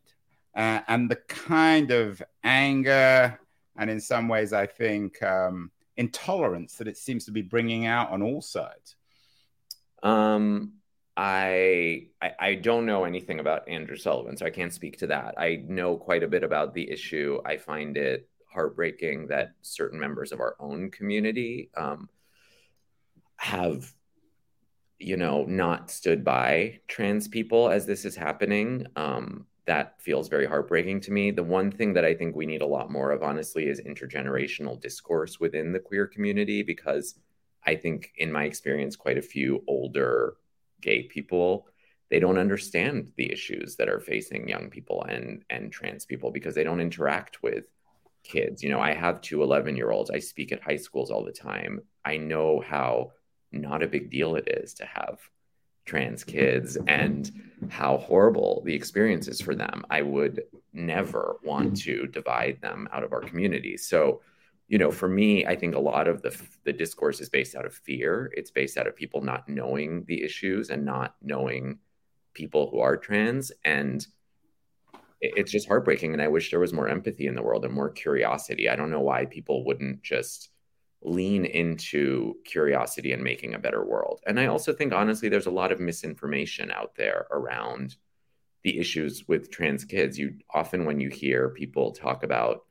uh, 0.55 0.79
and 0.87 1.07
the 1.07 1.21
kind 1.27 1.91
of 1.91 2.19
anger 2.43 3.39
and, 3.75 3.91
in 3.91 3.99
some 3.99 4.27
ways, 4.27 4.53
I 4.53 4.65
think, 4.65 5.21
um, 5.21 5.69
intolerance 5.97 6.77
that 6.77 6.87
it 6.87 6.97
seems 6.97 7.25
to 7.25 7.31
be 7.31 7.43
bringing 7.43 7.85
out 7.85 8.09
on 8.09 8.23
all 8.23 8.41
sides? 8.41 8.95
Um, 10.01 10.73
I, 11.17 12.09
I, 12.21 12.31
I 12.39 12.55
don't 12.55 12.85
know 12.85 13.03
anything 13.03 13.39
about 13.39 13.67
Andrew 13.67 13.97
Sullivan, 13.97 14.37
so 14.37 14.45
I 14.45 14.51
can't 14.51 14.71
speak 14.71 14.99
to 14.99 15.07
that. 15.07 15.33
I 15.35 15.63
know 15.67 15.97
quite 15.97 16.21
a 16.21 16.27
bit 16.27 16.43
about 16.43 16.75
the 16.75 16.89
issue. 16.91 17.41
I 17.43 17.57
find 17.57 17.97
it 17.97 18.29
heartbreaking 18.53 19.27
that 19.27 19.53
certain 19.63 19.99
members 19.99 20.31
of 20.31 20.39
our 20.39 20.55
own 20.59 20.91
community 20.91 21.71
um, 21.75 22.07
have 23.37 23.91
you 24.99 25.15
know 25.15 25.43
not 25.45 25.91
stood 25.91 26.23
by 26.23 26.79
trans 26.87 27.27
people 27.27 27.69
as 27.69 27.85
this 27.85 28.03
is 28.03 28.15
happening 28.15 28.85
um, 28.95 29.45
that 29.65 30.01
feels 30.01 30.27
very 30.27 30.47
heartbreaking 30.47 30.99
to 30.99 31.11
me 31.11 31.29
the 31.29 31.43
one 31.43 31.71
thing 31.71 31.93
that 31.93 32.03
i 32.03 32.15
think 32.15 32.35
we 32.35 32.47
need 32.47 32.63
a 32.63 32.65
lot 32.65 32.89
more 32.89 33.11
of 33.11 33.21
honestly 33.21 33.67
is 33.67 33.79
intergenerational 33.81 34.81
discourse 34.81 35.39
within 35.39 35.71
the 35.71 35.79
queer 35.79 36.07
community 36.07 36.63
because 36.63 37.13
i 37.63 37.75
think 37.75 38.11
in 38.17 38.31
my 38.31 38.45
experience 38.45 38.95
quite 38.95 39.19
a 39.19 39.21
few 39.21 39.63
older 39.67 40.37
gay 40.81 41.03
people 41.03 41.67
they 42.09 42.19
don't 42.19 42.37
understand 42.37 43.11
the 43.17 43.31
issues 43.31 43.75
that 43.75 43.89
are 43.89 43.99
facing 43.99 44.47
young 44.47 44.69
people 44.69 45.03
and 45.09 45.43
and 45.49 45.71
trans 45.71 46.05
people 46.05 46.31
because 46.31 46.55
they 46.55 46.63
don't 46.63 46.79
interact 46.79 47.43
with 47.43 47.65
kids. 48.27 48.61
You 48.61 48.69
know, 48.69 48.79
I 48.79 48.93
have 48.93 49.21
two 49.21 49.43
11 49.43 49.75
year 49.75 49.91
olds. 49.91 50.11
I 50.11 50.19
speak 50.19 50.51
at 50.51 50.61
high 50.61 50.77
schools 50.77 51.11
all 51.11 51.23
the 51.23 51.31
time. 51.31 51.81
I 52.05 52.17
know 52.17 52.61
how 52.65 53.11
not 53.51 53.83
a 53.83 53.87
big 53.87 54.09
deal 54.09 54.35
it 54.35 54.47
is 54.47 54.73
to 54.75 54.85
have 54.85 55.19
trans 55.85 56.23
kids 56.23 56.77
and 56.87 57.31
how 57.69 57.97
horrible 57.97 58.61
the 58.65 58.73
experience 58.73 59.27
is 59.27 59.39
for 59.39 59.55
them. 59.55 59.85
I 59.89 60.01
would 60.01 60.43
never 60.73 61.37
want 61.43 61.73
mm. 61.73 61.83
to 61.83 62.07
divide 62.07 62.59
them 62.61 62.89
out 62.91 63.03
of 63.03 63.13
our 63.13 63.21
community. 63.21 63.77
So, 63.77 64.21
you 64.67 64.77
know, 64.77 64.91
for 64.91 65.07
me, 65.07 65.45
I 65.45 65.55
think 65.55 65.75
a 65.75 65.79
lot 65.79 66.07
of 66.07 66.21
the 66.21 66.35
the 66.65 66.73
discourse 66.73 67.21
is 67.21 67.29
based 67.29 67.55
out 67.55 67.65
of 67.65 67.73
fear. 67.73 68.31
It's 68.35 68.51
based 68.51 68.77
out 68.77 68.87
of 68.87 68.95
people 68.95 69.21
not 69.21 69.47
knowing 69.47 70.03
the 70.05 70.23
issues 70.23 70.69
and 70.69 70.83
not 70.83 71.15
knowing 71.21 71.79
people 72.33 72.69
who 72.69 72.79
are 72.79 72.97
trans. 72.97 73.51
And 73.63 74.05
it's 75.21 75.51
just 75.51 75.67
heartbreaking 75.67 76.13
and 76.13 76.21
i 76.21 76.27
wish 76.27 76.51
there 76.51 76.59
was 76.59 76.73
more 76.73 76.87
empathy 76.87 77.25
in 77.25 77.33
the 77.33 77.41
world 77.41 77.65
and 77.65 77.73
more 77.73 77.89
curiosity. 77.89 78.69
I 78.69 78.75
don't 78.75 78.91
know 78.91 79.01
why 79.01 79.25
people 79.25 79.65
wouldn't 79.65 80.03
just 80.03 80.49
lean 81.01 81.45
into 81.45 82.35
curiosity 82.45 83.13
and 83.13 83.23
making 83.23 83.53
a 83.53 83.59
better 83.59 83.83
world. 83.83 84.21
And 84.27 84.39
i 84.39 84.45
also 84.47 84.73
think 84.73 84.93
honestly 84.93 85.29
there's 85.29 85.47
a 85.47 85.51
lot 85.51 85.71
of 85.71 85.79
misinformation 85.79 86.71
out 86.71 86.95
there 86.95 87.25
around 87.31 87.95
the 88.63 88.77
issues 88.79 89.27
with 89.27 89.49
trans 89.49 89.85
kids. 89.85 90.19
You 90.19 90.35
often 90.53 90.85
when 90.85 90.99
you 90.99 91.09
hear 91.09 91.49
people 91.49 91.93
talk 91.93 92.23
about 92.23 92.66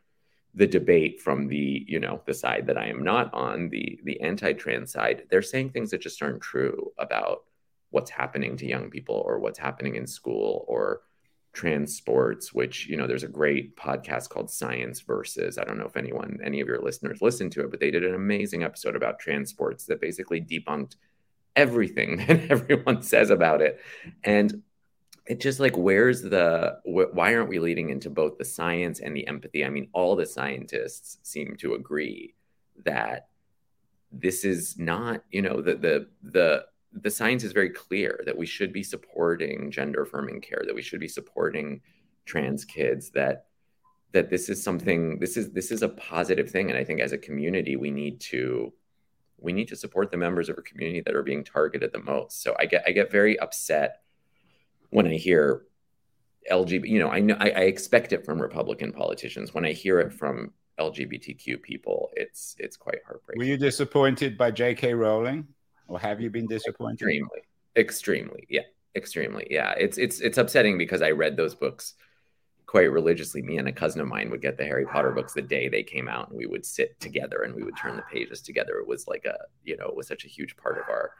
the 0.56 0.66
debate 0.66 1.20
from 1.20 1.46
the 1.46 1.84
you 1.86 2.00
know 2.00 2.20
the 2.26 2.34
side 2.34 2.66
that 2.66 2.78
i 2.78 2.86
am 2.86 3.02
not 3.02 3.32
on 3.32 3.68
the 3.68 4.00
the 4.04 4.20
anti-trans 4.20 4.90
side 4.90 5.22
they're 5.30 5.42
saying 5.42 5.70
things 5.70 5.90
that 5.90 6.00
just 6.00 6.22
aren't 6.22 6.40
true 6.40 6.90
about 6.98 7.44
what's 7.90 8.10
happening 8.10 8.56
to 8.56 8.66
young 8.66 8.90
people 8.90 9.22
or 9.26 9.38
what's 9.38 9.58
happening 9.58 9.96
in 9.96 10.06
school 10.06 10.64
or 10.66 11.02
trans 11.56 11.96
sports, 11.96 12.52
which, 12.52 12.86
you 12.86 12.96
know, 12.96 13.06
there's 13.06 13.22
a 13.22 13.28
great 13.28 13.76
podcast 13.76 14.28
called 14.28 14.50
Science 14.50 15.00
Versus. 15.00 15.56
I 15.56 15.64
don't 15.64 15.78
know 15.78 15.86
if 15.86 15.96
anyone, 15.96 16.38
any 16.44 16.60
of 16.60 16.68
your 16.68 16.82
listeners 16.82 17.22
listened 17.22 17.52
to 17.52 17.62
it, 17.62 17.70
but 17.70 17.80
they 17.80 17.90
did 17.90 18.04
an 18.04 18.14
amazing 18.14 18.62
episode 18.62 18.94
about 18.94 19.18
trans 19.18 19.48
sports 19.48 19.86
that 19.86 20.00
basically 20.00 20.40
debunked 20.40 20.96
everything 21.56 22.16
that 22.26 22.50
everyone 22.50 23.00
says 23.00 23.30
about 23.30 23.62
it. 23.62 23.80
And 24.22 24.62
it 25.26 25.40
just 25.40 25.60
like, 25.60 25.76
where's 25.76 26.22
the, 26.22 26.78
wh- 26.84 27.14
why 27.14 27.34
aren't 27.34 27.48
we 27.48 27.58
leading 27.58 27.90
into 27.90 28.10
both 28.10 28.38
the 28.38 28.44
science 28.44 29.00
and 29.00 29.16
the 29.16 29.26
empathy? 29.26 29.64
I 29.64 29.70
mean, 29.70 29.88
all 29.92 30.16
the 30.16 30.26
scientists 30.26 31.18
seem 31.22 31.56
to 31.56 31.74
agree 31.74 32.34
that 32.84 33.28
this 34.12 34.44
is 34.44 34.78
not, 34.78 35.22
you 35.30 35.42
know, 35.42 35.60
the, 35.60 35.74
the, 35.74 36.06
the, 36.22 36.66
the 36.92 37.10
science 37.10 37.44
is 37.44 37.52
very 37.52 37.70
clear 37.70 38.22
that 38.24 38.36
we 38.36 38.46
should 38.46 38.72
be 38.72 38.82
supporting 38.82 39.70
gender 39.70 40.02
affirming 40.02 40.40
care, 40.40 40.62
that 40.64 40.74
we 40.74 40.82
should 40.82 41.00
be 41.00 41.08
supporting 41.08 41.80
trans 42.24 42.64
kids, 42.64 43.10
that 43.10 43.46
that 44.12 44.30
this 44.30 44.48
is 44.48 44.62
something 44.62 45.18
this 45.18 45.36
is 45.36 45.52
this 45.52 45.70
is 45.70 45.82
a 45.82 45.88
positive 45.88 46.50
thing. 46.50 46.70
And 46.70 46.78
I 46.78 46.84
think 46.84 47.00
as 47.00 47.12
a 47.12 47.18
community, 47.18 47.76
we 47.76 47.90
need 47.90 48.20
to 48.20 48.72
we 49.38 49.52
need 49.52 49.68
to 49.68 49.76
support 49.76 50.10
the 50.10 50.16
members 50.16 50.48
of 50.48 50.56
our 50.56 50.62
community 50.62 51.02
that 51.02 51.14
are 51.14 51.22
being 51.22 51.44
targeted 51.44 51.92
the 51.92 52.02
most. 52.02 52.42
So 52.42 52.56
I 52.58 52.64
get 52.64 52.82
I 52.86 52.92
get 52.92 53.12
very 53.12 53.38
upset 53.38 54.02
when 54.90 55.06
I 55.06 55.14
hear 55.14 55.62
LGBT, 56.50 56.88
you 56.88 56.98
know, 56.98 57.10
I 57.10 57.20
know 57.20 57.36
I, 57.38 57.50
I 57.50 57.60
expect 57.62 58.12
it 58.12 58.24
from 58.24 58.40
Republican 58.40 58.92
politicians. 58.92 59.54
When 59.54 59.64
I 59.64 59.72
hear 59.72 60.00
it 60.00 60.12
from 60.12 60.52
LGBTQ 60.78 61.62
people, 61.62 62.10
it's 62.14 62.56
it's 62.58 62.76
quite 62.76 62.98
heartbreaking. 63.06 63.38
Were 63.38 63.44
you 63.44 63.56
disappointed 63.56 64.38
by 64.38 64.50
J.K. 64.50 64.94
Rowling? 64.94 65.48
or 65.88 65.98
have 65.98 66.20
you 66.20 66.30
been 66.30 66.46
disappointed? 66.46 66.94
Extremely, 66.94 67.40
extremely, 67.76 68.46
yeah, 68.48 68.62
extremely, 68.94 69.46
yeah. 69.50 69.72
It's 69.78 69.98
it's 69.98 70.20
it's 70.20 70.38
upsetting 70.38 70.78
because 70.78 71.02
I 71.02 71.10
read 71.10 71.36
those 71.36 71.54
books 71.54 71.94
quite 72.66 72.90
religiously. 72.90 73.42
Me 73.42 73.58
and 73.58 73.68
a 73.68 73.72
cousin 73.72 74.00
of 74.00 74.08
mine 74.08 74.30
would 74.30 74.42
get 74.42 74.58
the 74.58 74.64
Harry 74.64 74.86
Potter 74.86 75.12
books 75.12 75.32
the 75.32 75.42
day 75.42 75.68
they 75.68 75.82
came 75.82 76.08
out, 76.08 76.28
and 76.28 76.38
we 76.38 76.46
would 76.46 76.64
sit 76.64 76.98
together 77.00 77.42
and 77.42 77.54
we 77.54 77.62
would 77.62 77.76
turn 77.76 77.96
the 77.96 78.02
pages 78.02 78.40
together. 78.40 78.78
It 78.78 78.88
was 78.88 79.06
like 79.06 79.24
a 79.24 79.36
you 79.64 79.76
know, 79.76 79.86
it 79.86 79.96
was 79.96 80.08
such 80.08 80.24
a 80.24 80.28
huge 80.28 80.56
part 80.56 80.78
of 80.78 80.84
our 80.88 81.12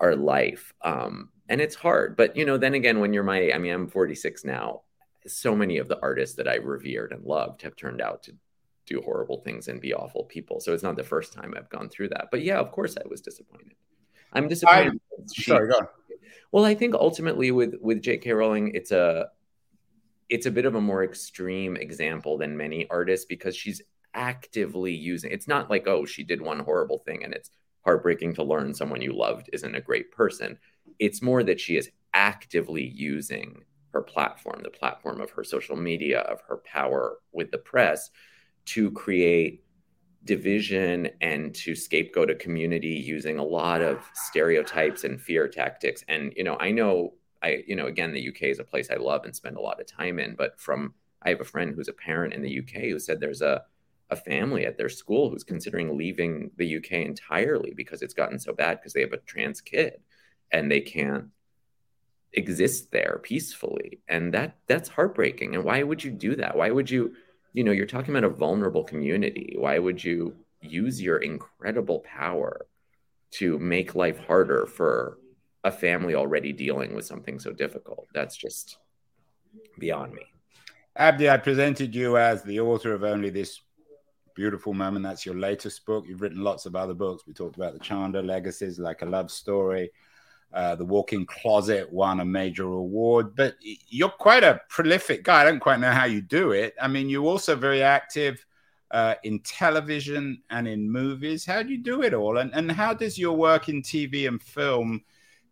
our 0.00 0.16
life. 0.16 0.72
Um, 0.82 1.30
and 1.48 1.60
it's 1.60 1.74
hard, 1.74 2.16
but 2.16 2.36
you 2.36 2.44
know, 2.44 2.56
then 2.56 2.74
again, 2.74 3.00
when 3.00 3.12
you're 3.12 3.22
my, 3.22 3.52
I 3.52 3.58
mean, 3.58 3.72
I'm 3.72 3.88
46 3.88 4.44
now. 4.44 4.82
So 5.26 5.56
many 5.56 5.78
of 5.78 5.88
the 5.88 6.00
artists 6.02 6.36
that 6.36 6.48
I 6.48 6.56
revered 6.56 7.12
and 7.12 7.24
loved 7.24 7.62
have 7.62 7.76
turned 7.76 8.00
out 8.00 8.22
to 8.24 8.32
do 8.86 9.02
horrible 9.02 9.38
things 9.38 9.68
and 9.68 9.80
be 9.80 9.92
awful 9.92 10.24
people. 10.24 10.60
So 10.60 10.72
it's 10.72 10.82
not 10.82 10.96
the 10.96 11.02
first 11.02 11.32
time 11.32 11.54
I've 11.56 11.68
gone 11.68 11.88
through 11.88 12.10
that. 12.10 12.28
But 12.30 12.42
yeah, 12.42 12.58
of 12.58 12.70
course 12.70 12.96
I 12.96 13.06
was 13.08 13.20
disappointed. 13.20 13.74
I'm 14.32 14.48
disappointed. 14.48 15.00
I, 15.18 15.22
she, 15.34 15.50
sorry, 15.50 15.68
go 15.68 15.78
on. 15.78 15.88
Well, 16.52 16.64
I 16.64 16.74
think 16.74 16.94
ultimately 16.94 17.50
with 17.50 17.74
with 17.80 18.02
J.K. 18.02 18.32
Rowling, 18.32 18.72
it's 18.74 18.92
a 18.92 19.28
it's 20.28 20.46
a 20.46 20.50
bit 20.50 20.66
of 20.66 20.74
a 20.74 20.80
more 20.80 21.04
extreme 21.04 21.76
example 21.76 22.38
than 22.38 22.56
many 22.56 22.86
artists 22.88 23.26
because 23.26 23.56
she's 23.56 23.82
actively 24.14 24.92
using. 24.92 25.32
It's 25.32 25.48
not 25.48 25.70
like 25.70 25.86
oh, 25.86 26.04
she 26.04 26.22
did 26.22 26.40
one 26.40 26.60
horrible 26.60 26.98
thing 26.98 27.24
and 27.24 27.34
it's 27.34 27.50
heartbreaking 27.86 28.34
to 28.34 28.42
learn 28.42 28.74
someone 28.74 29.00
you 29.00 29.12
loved 29.12 29.48
isn't 29.52 29.76
a 29.76 29.80
great 29.80 30.10
person. 30.10 30.58
It's 30.98 31.22
more 31.22 31.44
that 31.44 31.60
she 31.60 31.76
is 31.76 31.88
actively 32.12 32.84
using 32.84 33.62
her 33.92 34.02
platform, 34.02 34.60
the 34.62 34.70
platform 34.70 35.20
of 35.20 35.30
her 35.30 35.44
social 35.44 35.76
media, 35.76 36.20
of 36.22 36.40
her 36.48 36.58
power 36.58 37.18
with 37.32 37.52
the 37.52 37.58
press 37.58 38.10
to 38.66 38.90
create 38.90 39.64
division 40.24 41.08
and 41.20 41.54
to 41.54 41.76
scapegoat 41.76 42.28
a 42.28 42.34
community 42.34 42.88
using 42.88 43.38
a 43.38 43.44
lot 43.44 43.80
of 43.80 44.04
stereotypes 44.14 45.04
and 45.04 45.22
fear 45.22 45.46
tactics. 45.46 46.02
And, 46.08 46.32
you 46.36 46.42
know, 46.42 46.56
I 46.58 46.72
know 46.72 47.14
I, 47.40 47.62
you 47.68 47.76
know, 47.76 47.86
again, 47.86 48.12
the 48.12 48.20
UK 48.20 48.44
is 48.44 48.58
a 48.58 48.64
place 48.64 48.90
I 48.90 48.96
love 48.96 49.24
and 49.24 49.36
spend 49.36 49.56
a 49.56 49.60
lot 49.60 49.80
of 49.80 49.86
time 49.86 50.18
in, 50.18 50.34
but 50.34 50.58
from 50.58 50.94
I 51.22 51.28
have 51.28 51.40
a 51.40 51.44
friend 51.44 51.72
who's 51.72 51.88
a 51.88 51.92
parent 51.92 52.34
in 52.34 52.42
the 52.42 52.58
UK 52.58 52.90
who 52.90 52.98
said 52.98 53.20
there's 53.20 53.42
a 53.42 53.62
a 54.10 54.16
family 54.16 54.66
at 54.66 54.78
their 54.78 54.88
school 54.88 55.30
who's 55.30 55.44
considering 55.44 55.98
leaving 55.98 56.50
the 56.56 56.76
UK 56.76 56.92
entirely 56.92 57.72
because 57.76 58.02
it's 58.02 58.14
gotten 58.14 58.38
so 58.38 58.52
bad 58.52 58.78
because 58.78 58.92
they 58.92 59.00
have 59.00 59.12
a 59.12 59.18
trans 59.18 59.60
kid 59.60 60.00
and 60.52 60.70
they 60.70 60.80
can't 60.80 61.26
exist 62.32 62.92
there 62.92 63.20
peacefully 63.22 64.00
and 64.08 64.34
that 64.34 64.56
that's 64.66 64.90
heartbreaking 64.90 65.54
and 65.54 65.64
why 65.64 65.82
would 65.82 66.04
you 66.04 66.10
do 66.10 66.36
that 66.36 66.56
why 66.56 66.70
would 66.70 66.90
you 66.90 67.14
you 67.56 67.64
know, 67.64 67.72
you're 67.72 67.86
talking 67.86 68.14
about 68.14 68.30
a 68.30 68.34
vulnerable 68.34 68.84
community. 68.84 69.56
Why 69.58 69.78
would 69.78 70.04
you 70.04 70.36
use 70.60 71.00
your 71.00 71.16
incredible 71.16 72.00
power 72.00 72.66
to 73.30 73.58
make 73.58 73.94
life 73.94 74.18
harder 74.18 74.66
for 74.66 75.16
a 75.64 75.70
family 75.70 76.14
already 76.14 76.52
dealing 76.52 76.94
with 76.94 77.06
something 77.06 77.38
so 77.38 77.52
difficult? 77.54 78.08
That's 78.12 78.36
just 78.36 78.76
beyond 79.78 80.12
me. 80.12 80.24
Abdi, 80.96 81.30
I 81.30 81.38
presented 81.38 81.94
you 81.94 82.18
as 82.18 82.42
the 82.42 82.60
author 82.60 82.92
of 82.92 83.04
Only 83.04 83.30
This 83.30 83.58
Beautiful 84.36 84.74
Moment. 84.74 85.02
That's 85.02 85.24
your 85.24 85.34
latest 85.34 85.84
book. 85.86 86.04
You've 86.06 86.20
written 86.20 86.44
lots 86.44 86.66
of 86.66 86.76
other 86.76 86.92
books. 86.92 87.26
We 87.26 87.32
talked 87.32 87.56
about 87.56 87.72
the 87.72 87.80
Chandler 87.80 88.22
legacies, 88.22 88.78
like 88.78 89.00
a 89.00 89.06
love 89.06 89.30
story. 89.30 89.90
Uh, 90.52 90.76
the 90.76 90.84
Walk-in 90.84 91.24
Closet 91.26 91.90
won 91.90 92.20
a 92.20 92.24
major 92.24 92.64
award, 92.64 93.34
but 93.34 93.56
you're 93.60 94.08
quite 94.10 94.44
a 94.44 94.60
prolific 94.68 95.24
guy. 95.24 95.40
I 95.40 95.44
don't 95.44 95.58
quite 95.58 95.80
know 95.80 95.90
how 95.90 96.04
you 96.04 96.20
do 96.20 96.52
it. 96.52 96.74
I 96.80 96.86
mean, 96.86 97.08
you're 97.08 97.24
also 97.24 97.56
very 97.56 97.82
active 97.82 98.44
uh, 98.90 99.14
in 99.24 99.40
television 99.40 100.42
and 100.50 100.68
in 100.68 100.90
movies. 100.90 101.44
How 101.44 101.62
do 101.62 101.70
you 101.70 101.78
do 101.78 102.02
it 102.02 102.14
all? 102.14 102.38
And, 102.38 102.54
and 102.54 102.70
how 102.70 102.94
does 102.94 103.18
your 103.18 103.36
work 103.36 103.68
in 103.68 103.82
TV 103.82 104.28
and 104.28 104.40
film 104.40 105.02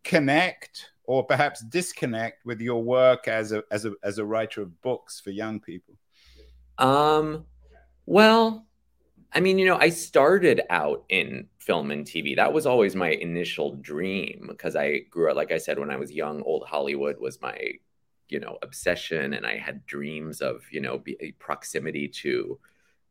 connect 0.05 0.91
or 1.05 1.25
perhaps 1.25 1.61
disconnect 1.65 2.45
with 2.45 2.61
your 2.61 2.83
work 2.83 3.29
as 3.29 3.53
a 3.53 3.65
as 3.71 3.85
a 3.85 3.93
as 4.03 4.19
a 4.19 4.25
writer 4.25 4.63
of 4.63 4.81
books 4.83 5.21
for 5.21 5.31
young 5.31 5.59
people? 5.59 5.95
Um, 6.79 7.47
well, 8.07 8.67
I 9.35 9.41
mean, 9.41 9.59
you 9.59 9.67
know, 9.67 9.77
I 9.79 9.89
started 9.89 10.63
out 10.71 11.05
in 11.09 11.49
film 11.59 11.91
and 11.91 12.07
TV. 12.07 12.37
That 12.37 12.53
was 12.53 12.67
always 12.67 12.95
my 12.95 13.11
initial 13.11 13.75
dream 13.77 14.47
because 14.49 14.77
I 14.77 14.99
grew 15.11 15.31
up, 15.31 15.37
like 15.37 15.51
I 15.51 15.59
said, 15.59 15.79
when 15.79 15.91
I 15.91 15.97
was 15.97 16.13
young, 16.13 16.43
old 16.43 16.67
Hollywood 16.69 17.19
was 17.19 17.41
my, 17.43 17.59
you 18.29 18.39
know, 18.39 18.59
obsession. 18.63 19.35
And 19.35 19.45
I 19.45 19.57
had 19.59 19.85
dreams 19.87 20.41
of, 20.41 20.63
you 20.71 20.81
know, 20.81 20.99
be, 20.99 21.17
eh, 21.21 21.33
proximity 21.41 22.07
to 22.09 22.59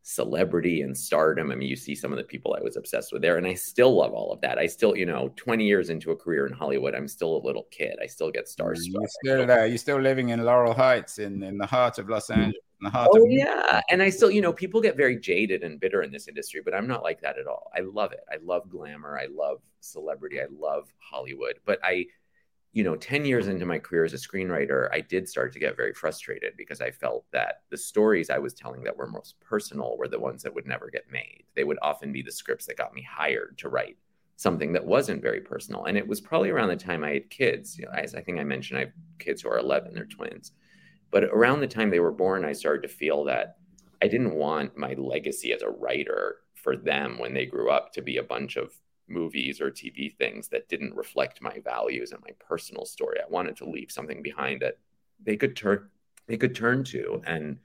celebrity 0.04 0.82
and 0.82 0.96
stardom. 0.96 1.50
I 1.52 1.56
mean, 1.56 1.70
you 1.70 1.78
see 1.78 1.96
some 1.96 2.12
of 2.12 2.18
the 2.18 2.24
people 2.24 2.56
I 2.58 2.62
was 2.62 2.76
obsessed 2.76 3.12
with 3.12 3.22
there, 3.22 3.38
and 3.38 3.48
I 3.48 3.54
still 3.54 3.96
love 3.96 4.14
all 4.14 4.32
of 4.32 4.42
that. 4.42 4.58
I 4.58 4.68
still, 4.68 4.96
you 4.96 5.06
know, 5.06 5.34
20 5.38 5.66
years 5.66 5.90
into 5.90 6.12
a 6.12 6.16
career 6.16 6.46
in 6.46 6.54
Hollywood, 6.54 6.94
I'm 6.94 7.08
still 7.08 7.38
a 7.38 7.42
little 7.44 7.68
kid. 7.72 7.98
I 8.02 8.06
still 8.06 8.30
get 8.30 8.46
starstruck. 8.46 8.84
You're 8.86 9.08
still, 9.08 9.52
uh, 9.52 9.64
you're 9.64 9.78
still 9.78 10.00
living 10.00 10.30
in 10.30 10.44
Laurel 10.44 10.74
Heights 10.74 11.20
in, 11.20 11.42
in 11.42 11.58
the 11.58 11.66
heart 11.66 11.98
of 11.98 12.10
Los 12.10 12.30
Angeles. 12.30 12.56
the 12.82 12.90
heart. 12.90 13.10
oh 13.14 13.26
yeah, 13.26 13.82
and 13.90 14.04
I 14.04 14.10
still, 14.10 14.30
you 14.30 14.42
know, 14.42 14.52
people 14.52 14.82
get 14.82 14.98
very 14.98 15.18
jaded 15.18 15.64
and 15.64 15.80
bitter 15.80 16.04
in 16.04 16.12
this 16.12 16.28
industry, 16.28 16.62
but 16.64 16.74
I'm 16.74 16.88
not 16.88 17.02
like 17.02 17.22
that 17.22 17.40
at 17.40 17.48
all. 17.48 17.72
I 17.74 17.80
love 17.80 18.12
it. 18.12 18.26
I 18.30 18.36
love 18.44 18.70
glamour. 18.70 19.18
I 19.18 19.28
love 19.34 19.62
celebrity. 19.80 20.42
I 20.42 20.48
love 20.52 20.94
Hollywood. 21.00 21.60
But 21.66 21.80
I, 21.82 22.08
you 22.74 22.84
know, 22.84 22.96
10 22.96 23.24
years 23.24 23.48
into 23.48 23.68
my 23.68 23.78
career 23.78 24.04
as 24.04 24.14
a 24.14 24.18
screenwriter, 24.18 24.90
I 24.92 25.00
did 25.00 25.30
start 25.30 25.54
to 25.54 25.60
get 25.60 25.78
very 25.78 25.94
frustrated 25.94 26.54
because 26.58 26.82
I 26.82 26.90
felt 26.90 27.26
that 27.32 27.62
the 27.70 27.78
stories 27.78 28.32
I 28.32 28.40
was 28.40 28.56
telling 28.56 28.84
that 28.84 28.98
were 28.98 29.08
most 29.08 29.40
personal 29.40 29.96
were 29.96 30.08
the 30.08 30.20
ones 30.20 30.42
that 30.42 30.54
would 30.56 30.66
never 30.66 30.90
get 30.90 31.12
made. 31.12 31.44
They 31.56 31.64
would 31.64 31.78
often 31.84 32.12
be 32.12 32.24
the 32.24 32.32
scripts 32.32 32.66
that 32.66 32.78
got 32.78 32.96
me 32.96 33.08
hired 33.08 33.60
to 33.60 33.70
write 33.70 33.98
something 34.38 34.74
that 34.74 34.86
wasn't 34.86 35.22
very 35.22 35.40
personal. 35.40 35.86
And 35.86 35.96
it 35.96 36.08
was 36.08 36.20
probably 36.20 36.50
around 36.50 36.70
the 36.70 36.76
time 36.76 37.04
I 37.04 37.12
had 37.12 37.30
kids. 37.30 37.78
You 37.78 37.86
know, 37.86 37.92
as 37.92 38.16
I 38.16 38.22
think 38.22 38.40
I 38.40 38.44
mentioned, 38.44 38.80
I 38.80 38.86
have 38.86 38.94
kids 39.20 39.44
who 39.44 39.50
are 39.50 39.60
11, 39.60 39.94
they're 39.94 40.06
twins. 40.06 40.54
But 41.12 41.26
around 41.26 41.60
the 41.60 41.68
time 41.68 41.92
they 41.92 42.00
were 42.00 42.12
born, 42.12 42.44
I 42.44 42.54
started 42.54 42.82
to 42.88 42.94
feel 42.94 43.24
that 43.26 43.58
I 44.02 44.08
didn't 44.08 44.34
want 44.34 44.76
my 44.76 44.96
legacy 44.98 45.54
as 45.54 45.62
a 45.62 45.70
writer 45.70 46.38
for 46.56 46.76
them 46.76 47.20
when 47.20 47.36
they 47.36 47.46
grew 47.46 47.70
up 47.70 47.94
to 47.94 48.02
be 48.02 48.18
a 48.18 48.24
bunch 48.24 48.56
of 48.56 48.74
movies 49.08 49.60
or 49.62 49.70
TV 49.70 50.16
things 50.16 50.48
that 50.50 50.70
didn't 50.70 50.96
reflect 50.96 51.42
my 51.42 51.60
values 51.64 52.12
and 52.12 52.22
my 52.22 52.32
personal 52.40 52.86
story. 52.86 53.18
I 53.20 53.30
wanted 53.30 53.58
to 53.58 53.70
leave 53.70 53.92
something 53.92 54.22
behind 54.22 54.62
that 54.62 54.78
they 55.24 55.36
could 55.36 55.56
turn 55.56 55.90
they 56.28 56.38
could 56.38 56.56
turn 56.56 56.84
to 56.86 57.22
and 57.26 57.58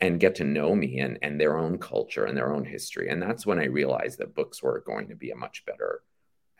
and 0.00 0.18
get 0.18 0.34
to 0.36 0.44
know 0.44 0.74
me 0.74 0.98
and 1.00 1.18
and 1.22 1.40
their 1.40 1.56
own 1.56 1.78
culture 1.78 2.24
and 2.24 2.36
their 2.36 2.52
own 2.52 2.64
history. 2.64 3.08
And 3.08 3.22
that's 3.22 3.46
when 3.46 3.58
I 3.58 3.64
realized 3.64 4.18
that 4.18 4.34
books 4.34 4.62
were 4.62 4.82
going 4.86 5.08
to 5.08 5.14
be 5.14 5.30
a 5.30 5.36
much 5.36 5.64
better 5.66 6.02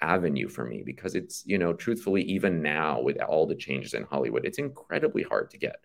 avenue 0.00 0.48
for 0.48 0.64
me 0.64 0.82
because 0.84 1.14
it's, 1.14 1.44
you 1.46 1.58
know, 1.58 1.72
truthfully 1.72 2.22
even 2.22 2.60
now 2.60 3.00
with 3.00 3.20
all 3.22 3.46
the 3.46 3.54
changes 3.54 3.94
in 3.94 4.02
Hollywood, 4.02 4.44
it's 4.44 4.58
incredibly 4.58 5.22
hard 5.22 5.50
to 5.50 5.58
get 5.58 5.76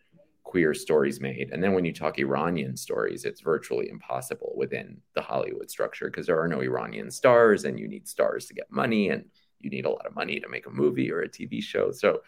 queer 0.48 0.74
stories 0.74 1.20
made. 1.20 1.50
And 1.52 1.62
then 1.62 1.74
when 1.74 1.84
you 1.84 1.92
talk 1.92 2.18
Iranian 2.18 2.78
stories, 2.78 3.26
it's 3.26 3.42
virtually 3.42 3.90
impossible 3.90 4.54
within 4.56 5.02
the 5.14 5.22
Hollywood 5.22 5.70
structure 5.70 6.06
because 6.06 6.26
there 6.26 6.40
are 6.40 6.48
no 6.48 6.62
Iranian 6.62 7.12
stars 7.12 7.66
and 7.66 7.78
you 7.78 7.86
need 7.86 8.08
stars 8.08 8.46
to 8.46 8.54
get 8.54 8.72
money 8.72 9.10
and 9.10 9.26
you 9.60 9.70
need 9.70 9.86
a 9.86 9.90
lot 9.90 10.06
of 10.06 10.16
money 10.16 10.40
to 10.40 10.48
make 10.48 10.66
a 10.66 10.70
movie 10.70 11.12
or 11.12 11.22
a 11.22 11.28
TV 11.28 11.62
show. 11.62 11.92
So 11.92 12.22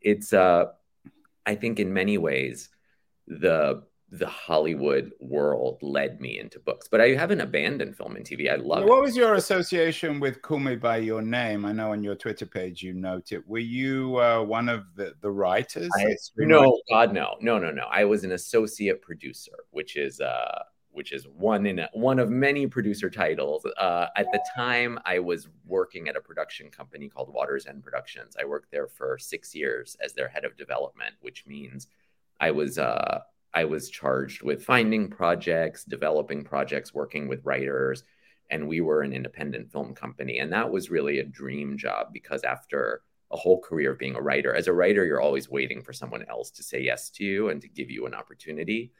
it's 0.00 0.32
uh 0.32 0.66
I 1.44 1.56
think 1.56 1.80
in 1.80 1.92
many 1.92 2.16
ways 2.16 2.68
the 3.26 3.82
the 4.18 4.28
Hollywood 4.28 5.12
world 5.20 5.78
led 5.82 6.20
me 6.20 6.38
into 6.38 6.60
books. 6.60 6.86
But 6.88 7.00
I 7.00 7.14
haven't 7.14 7.40
abandoned 7.40 7.96
film 7.96 8.14
and 8.14 8.24
TV. 8.24 8.50
I 8.50 8.56
love 8.56 8.84
what 8.84 8.98
it. 8.98 9.02
was 9.02 9.16
your 9.16 9.34
association 9.34 10.20
with 10.20 10.40
Call 10.40 10.60
Me 10.60 10.76
By 10.76 10.98
Your 10.98 11.20
Name? 11.20 11.64
I 11.64 11.72
know 11.72 11.92
on 11.92 12.02
your 12.04 12.14
Twitter 12.14 12.46
page 12.46 12.82
you 12.82 12.92
note 12.92 13.32
it. 13.32 13.46
Were 13.48 13.58
you 13.58 14.18
uh, 14.18 14.42
one 14.42 14.68
of 14.68 14.84
the, 14.94 15.14
the 15.20 15.30
writers? 15.30 15.90
I, 15.98 16.14
no, 16.36 16.80
God, 16.88 17.12
no. 17.12 17.36
No, 17.40 17.58
no, 17.58 17.72
no. 17.72 17.86
I 17.90 18.04
was 18.04 18.22
an 18.22 18.32
associate 18.32 19.02
producer, 19.02 19.52
which 19.70 19.96
is 19.96 20.20
uh 20.20 20.62
which 20.92 21.10
is 21.12 21.26
one 21.26 21.66
in 21.66 21.80
a, 21.80 21.88
one 21.92 22.20
of 22.20 22.30
many 22.30 22.68
producer 22.68 23.10
titles. 23.10 23.66
Uh, 23.78 24.06
at 24.16 24.30
the 24.30 24.40
time, 24.54 24.96
I 25.04 25.18
was 25.18 25.48
working 25.66 26.08
at 26.08 26.14
a 26.14 26.20
production 26.20 26.70
company 26.70 27.08
called 27.08 27.34
Water's 27.34 27.66
End 27.66 27.82
Productions. 27.82 28.36
I 28.40 28.44
worked 28.44 28.70
there 28.70 28.86
for 28.86 29.18
six 29.18 29.56
years 29.56 29.96
as 30.00 30.12
their 30.12 30.28
head 30.28 30.44
of 30.44 30.56
development, 30.56 31.16
which 31.20 31.44
means 31.48 31.88
I 32.40 32.52
was 32.52 32.78
uh, 32.78 33.22
I 33.54 33.64
was 33.64 33.88
charged 33.88 34.42
with 34.42 34.64
finding 34.64 35.08
projects, 35.08 35.84
developing 35.84 36.42
projects, 36.42 36.92
working 36.92 37.28
with 37.28 37.44
writers, 37.44 38.02
and 38.50 38.66
we 38.66 38.80
were 38.80 39.02
an 39.02 39.12
independent 39.12 39.70
film 39.70 39.94
company. 39.94 40.40
And 40.40 40.52
that 40.52 40.70
was 40.70 40.90
really 40.90 41.20
a 41.20 41.24
dream 41.24 41.78
job 41.78 42.12
because 42.12 42.42
after 42.42 43.02
a 43.30 43.36
whole 43.36 43.60
career 43.60 43.92
of 43.92 43.98
being 43.98 44.16
a 44.16 44.20
writer, 44.20 44.54
as 44.54 44.66
a 44.66 44.72
writer, 44.72 45.04
you're 45.04 45.20
always 45.20 45.48
waiting 45.48 45.82
for 45.82 45.92
someone 45.92 46.24
else 46.28 46.50
to 46.50 46.62
say 46.62 46.80
yes 46.80 47.10
to 47.10 47.24
you 47.24 47.48
and 47.48 47.62
to 47.62 47.68
give 47.68 47.90
you 47.90 48.06
an 48.06 48.14
opportunity. 48.14 48.92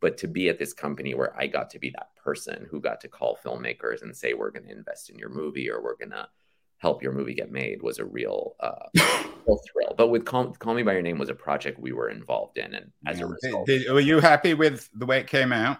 But 0.00 0.18
to 0.18 0.28
be 0.28 0.48
at 0.48 0.58
this 0.58 0.72
company 0.72 1.14
where 1.14 1.38
I 1.38 1.46
got 1.46 1.70
to 1.70 1.78
be 1.78 1.90
that 1.90 2.14
person 2.16 2.66
who 2.70 2.80
got 2.80 3.00
to 3.02 3.08
call 3.08 3.38
filmmakers 3.44 4.02
and 4.02 4.16
say, 4.16 4.34
we're 4.34 4.50
going 4.50 4.66
to 4.66 4.72
invest 4.72 5.10
in 5.10 5.18
your 5.18 5.30
movie 5.30 5.70
or 5.70 5.82
we're 5.82 5.96
going 5.96 6.10
to 6.10 6.28
help 6.80 7.02
your 7.02 7.12
movie 7.12 7.34
get 7.34 7.52
made 7.52 7.82
was 7.82 7.98
a 7.98 8.04
real, 8.04 8.56
uh, 8.58 8.88
real 9.46 9.60
thrill. 9.70 9.94
But 9.96 10.08
with 10.08 10.24
Call, 10.24 10.52
Call, 10.52 10.74
Me 10.74 10.82
by 10.82 10.94
Your 10.94 11.02
Name 11.02 11.18
was 11.18 11.28
a 11.28 11.34
project 11.34 11.78
we 11.78 11.92
were 11.92 12.08
involved 12.08 12.58
in, 12.58 12.74
and 12.74 12.90
as 13.06 13.18
yeah. 13.18 13.24
a 13.24 13.28
result, 13.28 13.66
did, 13.66 13.84
did, 13.84 13.92
were 13.92 14.00
you 14.00 14.20
happy 14.20 14.54
with 14.54 14.88
the 14.94 15.06
way 15.06 15.20
it 15.20 15.26
came 15.26 15.52
out? 15.52 15.78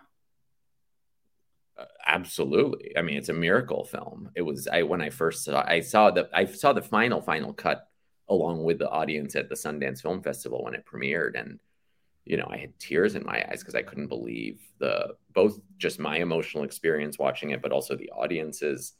Uh, 1.78 1.86
absolutely. 2.06 2.96
I 2.96 3.02
mean, 3.02 3.16
it's 3.16 3.30
a 3.30 3.34
miracle 3.34 3.84
film. 3.84 4.30
It 4.36 4.42
was 4.42 4.68
I 4.68 4.82
when 4.82 5.00
I 5.00 5.10
first 5.10 5.44
saw 5.44 5.64
I 5.66 5.80
saw 5.80 6.10
the 6.10 6.28
I 6.32 6.44
saw 6.44 6.72
the 6.74 6.82
final 6.82 7.22
final 7.22 7.54
cut 7.54 7.88
along 8.28 8.62
with 8.62 8.78
the 8.78 8.88
audience 8.88 9.34
at 9.34 9.48
the 9.48 9.54
Sundance 9.54 10.02
Film 10.02 10.22
Festival 10.22 10.62
when 10.62 10.74
it 10.74 10.84
premiered, 10.84 11.40
and 11.40 11.58
you 12.26 12.36
know 12.36 12.46
I 12.50 12.58
had 12.58 12.78
tears 12.78 13.14
in 13.14 13.24
my 13.24 13.42
eyes 13.50 13.60
because 13.60 13.74
I 13.74 13.82
couldn't 13.82 14.08
believe 14.08 14.60
the 14.78 15.14
both 15.32 15.58
just 15.78 15.98
my 15.98 16.18
emotional 16.18 16.64
experience 16.64 17.18
watching 17.18 17.50
it, 17.50 17.62
but 17.62 17.72
also 17.72 17.96
the 17.96 18.10
audience's 18.10 18.92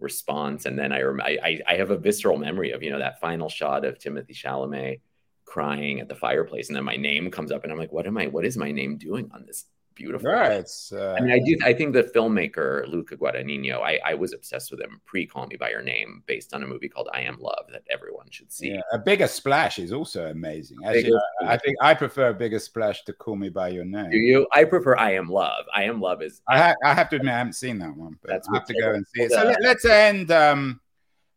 response. 0.00 0.66
And 0.66 0.78
then 0.78 0.92
I, 0.92 1.02
I, 1.02 1.60
I 1.66 1.74
have 1.74 1.90
a 1.90 1.96
visceral 1.96 2.36
memory 2.36 2.72
of, 2.72 2.82
you 2.82 2.90
know, 2.90 2.98
that 2.98 3.20
final 3.20 3.48
shot 3.48 3.84
of 3.84 3.98
Timothée 3.98 4.34
Chalamet 4.34 5.00
crying 5.44 6.00
at 6.00 6.08
the 6.08 6.14
fireplace. 6.14 6.68
And 6.68 6.76
then 6.76 6.84
my 6.84 6.96
name 6.96 7.30
comes 7.30 7.52
up 7.52 7.64
and 7.64 7.72
I'm 7.72 7.78
like, 7.78 7.92
what 7.92 8.06
am 8.06 8.18
I, 8.18 8.26
what 8.26 8.44
is 8.44 8.56
my 8.56 8.72
name 8.72 8.96
doing 8.96 9.30
on 9.32 9.44
this 9.46 9.66
beautiful. 9.94 10.30
Right. 10.30 10.68
Uh, 10.92 11.12
I 11.12 11.20
mean, 11.20 11.32
I 11.32 11.38
do. 11.38 11.56
I 11.64 11.72
think 11.72 11.92
the 11.92 12.04
filmmaker 12.04 12.86
Luca 12.88 13.16
Guadagnino. 13.16 13.80
I, 13.80 13.98
I 14.04 14.14
was 14.14 14.32
obsessed 14.32 14.70
with 14.70 14.80
him 14.80 15.00
pre 15.04 15.26
"Call 15.26 15.46
Me 15.46 15.56
by 15.56 15.70
Your 15.70 15.82
Name," 15.82 16.22
based 16.26 16.54
on 16.54 16.62
a 16.62 16.66
movie 16.66 16.88
called 16.88 17.08
"I 17.12 17.20
Am 17.20 17.38
Love" 17.38 17.66
that 17.72 17.82
everyone 17.90 18.26
should 18.30 18.52
see. 18.52 18.70
Yeah, 18.70 18.80
a 18.92 18.98
bigger 18.98 19.26
splash 19.26 19.78
is 19.78 19.92
also 19.92 20.26
amazing. 20.26 20.78
Actually, 20.84 21.18
I, 21.42 21.54
I 21.54 21.56
think 21.58 21.76
I 21.80 21.94
prefer 21.94 22.28
a 22.28 22.34
bigger 22.34 22.58
splash 22.58 23.04
to 23.04 23.12
"Call 23.12 23.36
Me 23.36 23.48
by 23.48 23.68
Your 23.68 23.84
Name." 23.84 24.10
Do 24.10 24.16
you? 24.16 24.46
I 24.52 24.64
prefer 24.64 24.96
"I 24.96 25.12
Am 25.12 25.28
Love." 25.28 25.64
"I 25.74 25.84
Am 25.84 26.00
Love" 26.00 26.22
is. 26.22 26.40
I, 26.48 26.58
ha- 26.58 26.74
I 26.84 26.94
have 26.94 27.08
to 27.10 27.16
admit, 27.16 27.34
I 27.34 27.38
haven't 27.38 27.54
seen 27.54 27.78
that 27.78 27.96
one, 27.96 28.18
but 28.20 28.30
That's 28.30 28.48
I 28.48 28.54
have 28.54 28.66
to 28.66 28.80
go 28.80 28.94
and 28.94 29.06
see 29.14 29.22
it. 29.22 29.32
So 29.32 29.44
let, 29.44 29.76
us 29.76 29.84
end. 29.84 30.30
Um, 30.30 30.80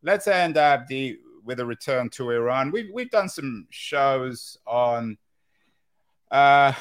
let's 0.04 0.28
end 0.28 0.58
uh, 0.58 0.80
the 0.88 1.20
with 1.44 1.60
a 1.60 1.66
return 1.66 2.10
to 2.10 2.32
Iran. 2.32 2.72
We've 2.72 2.90
we've 2.94 3.12
done 3.12 3.30
some 3.30 3.68
shows 3.70 4.58
on. 4.66 5.18
Uh, 6.30 6.74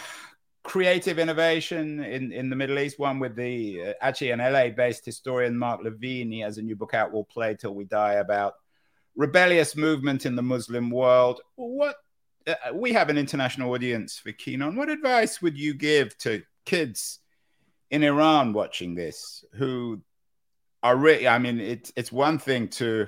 creative 0.66 1.20
innovation 1.20 2.02
in, 2.02 2.32
in 2.32 2.50
the 2.50 2.56
Middle 2.56 2.80
East, 2.80 2.98
one 2.98 3.20
with 3.20 3.36
the 3.36 3.80
uh, 3.82 3.92
actually 4.00 4.32
an 4.32 4.40
LA 4.40 4.68
based 4.68 5.06
historian, 5.06 5.56
Mark 5.56 5.80
LeVine. 5.80 6.32
He 6.32 6.40
has 6.40 6.58
a 6.58 6.62
new 6.62 6.74
book 6.74 6.92
out, 6.92 7.12
We'll 7.12 7.22
Play 7.22 7.54
Till 7.54 7.72
We 7.72 7.84
Die, 7.84 8.14
about 8.14 8.54
rebellious 9.14 9.76
movement 9.76 10.26
in 10.26 10.34
the 10.34 10.42
Muslim 10.42 10.90
world. 10.90 11.40
What 11.54 11.94
uh, 12.48 12.54
we 12.74 12.92
have 12.92 13.08
an 13.08 13.16
international 13.16 13.72
audience 13.72 14.18
for 14.18 14.32
Keen 14.32 14.60
On. 14.60 14.74
What 14.74 14.88
advice 14.88 15.40
would 15.40 15.56
you 15.56 15.72
give 15.72 16.18
to 16.18 16.42
kids 16.64 17.20
in 17.92 18.02
Iran 18.02 18.52
watching 18.52 18.96
this 18.96 19.44
who 19.52 20.00
are 20.82 20.96
really, 20.96 21.28
I 21.28 21.38
mean, 21.38 21.60
it's, 21.60 21.92
it's 21.94 22.10
one 22.10 22.40
thing 22.40 22.66
to, 22.70 23.06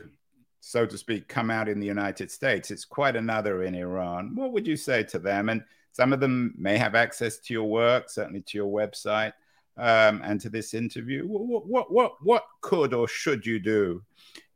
so 0.60 0.86
to 0.86 0.96
speak, 0.96 1.26
come 1.26 1.50
out 1.50 1.68
in 1.68 1.80
the 1.80 1.86
United 1.86 2.30
States, 2.30 2.70
it's 2.70 2.84
quite 2.84 3.16
another 3.16 3.64
in 3.64 3.74
Iran. 3.74 4.36
What 4.36 4.52
would 4.52 4.66
you 4.66 4.76
say 4.76 5.02
to 5.04 5.18
them? 5.18 5.48
And 5.48 5.64
some 5.92 6.12
of 6.12 6.20
them 6.20 6.54
may 6.56 6.78
have 6.78 6.94
access 6.94 7.38
to 7.38 7.54
your 7.54 7.68
work, 7.68 8.10
certainly 8.10 8.42
to 8.42 8.58
your 8.58 8.72
website, 8.72 9.32
um, 9.76 10.20
and 10.24 10.40
to 10.40 10.48
this 10.48 10.74
interview. 10.74 11.26
What, 11.26 11.66
what, 11.66 11.92
what, 11.92 12.12
what 12.22 12.44
could 12.60 12.94
or 12.94 13.08
should 13.08 13.46
you 13.46 13.58
do 13.58 14.02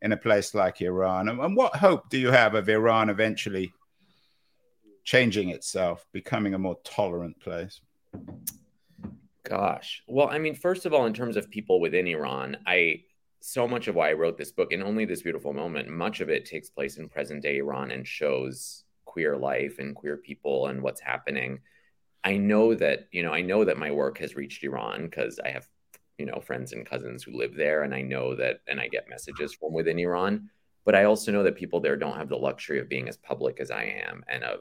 in 0.03 0.13
a 0.13 0.17
place 0.17 0.55
like 0.55 0.81
Iran? 0.81 1.29
And, 1.29 1.57
what 1.57 1.77
hope 1.77 2.11
do 2.11 2.19
you 2.19 2.31
have 2.31 2.55
of 2.55 2.69
Iran 2.69 3.09
eventually 3.09 3.73
changing 5.05 5.51
itself, 5.51 6.07
becoming 6.13 6.55
a 6.55 6.59
more 6.59 6.79
tolerant 6.85 7.41
place? 7.41 7.81
Gosh. 9.45 10.03
Well, 10.07 10.29
I 10.29 10.39
mean, 10.39 10.55
first 10.55 10.87
of 10.87 10.93
all, 10.93 11.07
in 11.07 11.15
terms 11.15 11.37
of 11.37 11.51
people 11.51 11.81
within 11.81 12.07
Iran, 12.07 12.57
I 12.67 13.03
so 13.41 13.67
much 13.67 13.89
of 13.89 13.97
why 13.97 14.11
I 14.11 14.15
wrote 14.15 14.39
this 14.39 14.53
book 14.53 14.73
and 14.73 14.83
only 14.83 15.05
this 15.05 15.23
beautiful 15.23 15.53
moment, 15.53 15.89
much 15.89 16.21
of 16.21 16.31
it 16.31 16.47
takes 16.47 16.71
place 16.71 16.97
in 16.97 17.09
present 17.09 17.43
day 17.43 17.59
Iran 17.59 17.91
and 17.91 18.07
shows 18.07 18.85
queer 19.13 19.33
life 19.37 19.75
and 19.81 19.97
queer 20.01 20.17
people 20.29 20.57
and 20.69 20.83
what's 20.83 21.01
happening. 21.13 21.53
I 22.25 22.35
know 22.51 22.67
that, 22.83 22.99
you 23.17 23.23
know, 23.25 23.35
I 23.41 23.43
know 23.51 23.63
that 23.65 23.85
my 23.85 23.91
work 24.03 24.17
has 24.19 24.37
reached 24.41 24.65
Iran 24.65 24.99
because 25.07 25.35
I 25.47 25.51
have, 25.57 25.67
you 26.21 26.27
know, 26.29 26.41
friends 26.41 26.73
and 26.73 26.91
cousins 26.93 27.21
who 27.23 27.41
live 27.43 27.55
there. 27.57 27.81
And 27.85 27.95
I 28.01 28.03
know 28.13 28.27
that, 28.41 28.57
and 28.69 28.79
I 28.81 28.87
get 28.97 29.13
messages 29.15 29.51
from 29.59 29.73
within 29.79 29.99
Iran. 29.99 30.35
but 30.85 30.95
I 30.95 31.05
also 31.05 31.31
know 31.33 31.43
that 31.45 31.57
people 31.57 31.81
there 31.81 31.97
don't 31.97 32.17
have 32.17 32.29
the 32.29 32.37
luxury 32.37 32.81
of 32.81 32.89
being 32.89 33.09
as 33.09 33.17
public 33.17 33.61
as 33.61 33.71
I 33.71 33.85
am 34.09 34.25
and 34.29 34.45
of 34.45 34.61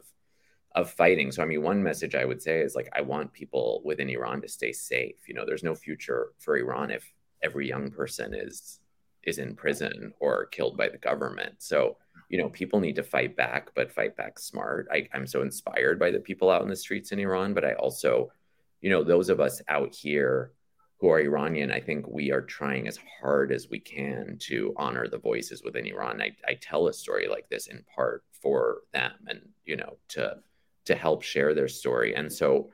of 0.74 0.90
fighting. 0.90 1.32
So 1.32 1.44
I 1.44 1.46
mean, 1.46 1.62
one 1.62 1.84
message 1.84 2.16
I 2.16 2.24
would 2.24 2.42
say 2.42 2.62
is 2.62 2.76
like 2.76 2.90
I 2.96 3.02
want 3.02 3.34
people 3.34 3.82
within 3.84 4.10
Iran 4.10 4.42
to 4.42 4.48
stay 4.48 4.72
safe. 4.72 5.16
You 5.28 5.34
know, 5.34 5.46
there's 5.46 5.64
no 5.64 5.76
future 5.76 6.30
for 6.40 6.58
Iran 6.58 6.92
if 6.92 7.12
every 7.42 7.68
young 7.68 7.92
person 7.92 8.34
is 8.34 8.80
is 9.24 9.38
in 9.38 9.56
prison 9.56 10.14
or 10.20 10.46
killed 10.48 10.78
by 10.78 10.90
the 10.90 10.98
government. 10.98 11.56
So 11.60 11.98
you 12.32 12.38
know, 12.38 12.48
people 12.48 12.80
need 12.80 12.96
to 12.96 13.04
fight 13.04 13.36
back, 13.36 13.72
but 13.76 13.92
fight 13.92 14.16
back 14.16 14.40
smart. 14.40 14.88
I, 14.90 15.10
I'm 15.14 15.28
so 15.28 15.42
inspired 15.42 16.00
by 16.00 16.12
the 16.12 16.20
people 16.20 16.50
out 16.50 16.62
in 16.62 16.70
the 16.70 16.76
streets 16.78 17.12
in 17.12 17.20
Iran, 17.20 17.54
but 17.54 17.66
I 17.66 17.74
also, 17.74 18.32
you 18.80 18.90
know, 18.90 19.04
those 19.04 19.28
of 19.28 19.42
us 19.42 19.62
out 19.68 19.94
here 19.94 20.54
who 21.02 21.10
are 21.10 21.20
Iranian, 21.20 21.72
I 21.72 21.82
think 21.82 22.08
we 22.08 22.32
are 22.32 22.42
trying 22.42 22.88
as 22.88 22.98
hard 23.20 23.52
as 23.52 23.70
we 23.70 23.80
can 23.80 24.38
to 24.44 24.74
honor 24.78 25.10
the 25.10 25.18
voices 25.18 25.62
within 25.62 25.86
Iran. 25.86 26.22
I, 26.22 26.32
I 26.48 26.54
tell 26.54 26.88
a 26.88 26.94
story 26.94 27.28
like 27.28 27.50
this 27.50 27.68
in 27.68 27.84
part 27.94 28.24
for 28.42 28.84
them 28.94 29.12
and, 29.28 29.42
you 29.66 29.76
know, 29.76 29.98
to 30.10 30.38
to 30.86 30.96
help 30.96 31.22
share 31.22 31.54
their 31.54 31.68
story. 31.68 32.16
And 32.16 32.32
so 32.32 32.70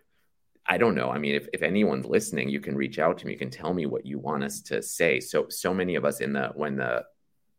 I 0.67 0.77
don't 0.77 0.95
know. 0.95 1.09
I 1.09 1.17
mean, 1.17 1.35
if, 1.35 1.47
if 1.51 1.61
anyone's 1.61 2.05
listening, 2.05 2.47
you 2.47 2.59
can 2.59 2.75
reach 2.75 2.99
out 2.99 3.17
to 3.17 3.25
me. 3.25 3.33
You 3.33 3.39
can 3.39 3.49
tell 3.49 3.73
me 3.73 3.85
what 3.85 4.05
you 4.05 4.19
want 4.19 4.43
us 4.43 4.61
to 4.63 4.81
say. 4.83 5.19
So 5.19 5.47
so 5.49 5.73
many 5.73 5.95
of 5.95 6.05
us 6.05 6.21
in 6.21 6.33
the 6.33 6.51
when 6.53 6.75
the 6.75 7.05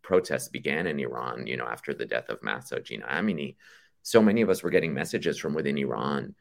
protests 0.08 0.48
began 0.48 0.86
in 0.86 0.98
Iran, 0.98 1.46
you 1.46 1.58
know, 1.58 1.66
after 1.66 1.92
the 1.92 2.06
death 2.06 2.30
of 2.30 2.42
Mahsa 2.42 2.80
Jina 2.80 3.04
Amini, 3.04 3.56
so 4.02 4.22
many 4.22 4.40
of 4.40 4.48
us 4.48 4.62
were 4.62 4.70
getting 4.70 4.94
messages 4.94 5.36
from 5.36 5.52
within 5.52 5.76
Iran 5.76 6.34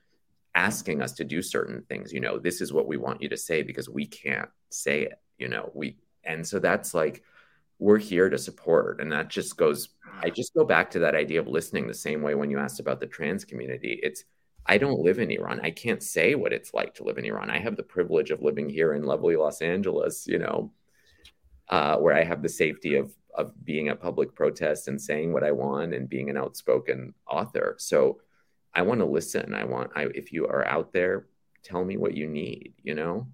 asking 0.55 1.01
us 1.01 1.11
to 1.15 1.25
do 1.25 1.41
certain 1.41 1.83
things. 1.89 2.13
You 2.13 2.21
know, 2.21 2.39
this 2.39 2.61
is 2.61 2.71
what 2.71 2.87
we 2.87 2.95
want 2.95 3.21
you 3.21 3.27
to 3.27 3.35
say 3.35 3.63
because 3.63 3.89
we 3.89 4.05
can't 4.05 4.47
say 4.69 5.01
it. 5.01 5.19
You 5.37 5.49
know, 5.49 5.69
we 5.75 5.97
and 6.23 6.47
so 6.47 6.59
that's 6.59 6.93
like 6.93 7.23
we're 7.77 7.97
here 7.97 8.29
to 8.29 8.37
support, 8.37 9.01
and 9.01 9.11
that 9.11 9.27
just 9.27 9.57
goes. 9.57 9.89
I 10.23 10.29
just 10.29 10.53
go 10.53 10.63
back 10.63 10.89
to 10.91 10.99
that 10.99 11.13
idea 11.13 11.41
of 11.41 11.47
listening 11.47 11.87
the 11.87 11.93
same 11.93 12.21
way 12.21 12.35
when 12.35 12.49
you 12.49 12.59
asked 12.59 12.79
about 12.79 13.01
the 13.01 13.05
trans 13.05 13.43
community. 13.43 13.99
It's 14.01 14.23
I 14.65 14.77
don't 14.77 15.01
live 15.01 15.19
in 15.19 15.29
Iran. 15.29 15.59
I 15.61 15.71
can't 15.71 16.01
say 16.01 16.35
what 16.35 16.53
it's 16.53 16.73
like 16.73 16.93
to 16.95 17.03
live 17.03 17.17
in 17.17 17.25
Iran. 17.25 17.49
I 17.49 17.59
have 17.59 17.75
the 17.75 17.83
privilege 17.83 18.31
of 18.31 18.41
living 18.41 18.69
here 18.69 18.93
in 18.93 19.03
lovely 19.03 19.35
Los 19.35 19.61
Angeles, 19.61 20.25
you 20.25 20.39
know, 20.39 20.71
uh, 21.69 21.97
where 21.97 22.15
I 22.15 22.23
have 22.23 22.41
the 22.41 22.49
safety 22.49 22.95
of 22.95 23.13
of 23.37 23.53
being 23.63 23.87
at 23.87 24.01
public 24.01 24.33
protests 24.33 24.87
and 24.87 24.99
saying 24.99 25.31
what 25.31 25.43
I 25.43 25.51
want 25.51 25.93
and 25.93 26.09
being 26.09 26.29
an 26.29 26.37
outspoken 26.37 27.13
author. 27.27 27.75
So 27.77 28.19
I 28.73 28.81
want 28.81 28.99
to 28.99 29.05
listen. 29.05 29.53
I 29.53 29.63
want, 29.63 29.91
I, 29.95 30.07
if 30.15 30.33
you 30.33 30.47
are 30.47 30.65
out 30.65 30.91
there, 30.91 31.27
tell 31.63 31.85
me 31.85 31.97
what 31.97 32.15
you 32.15 32.27
need, 32.27 32.73
you 32.81 32.95
know? 32.95 33.27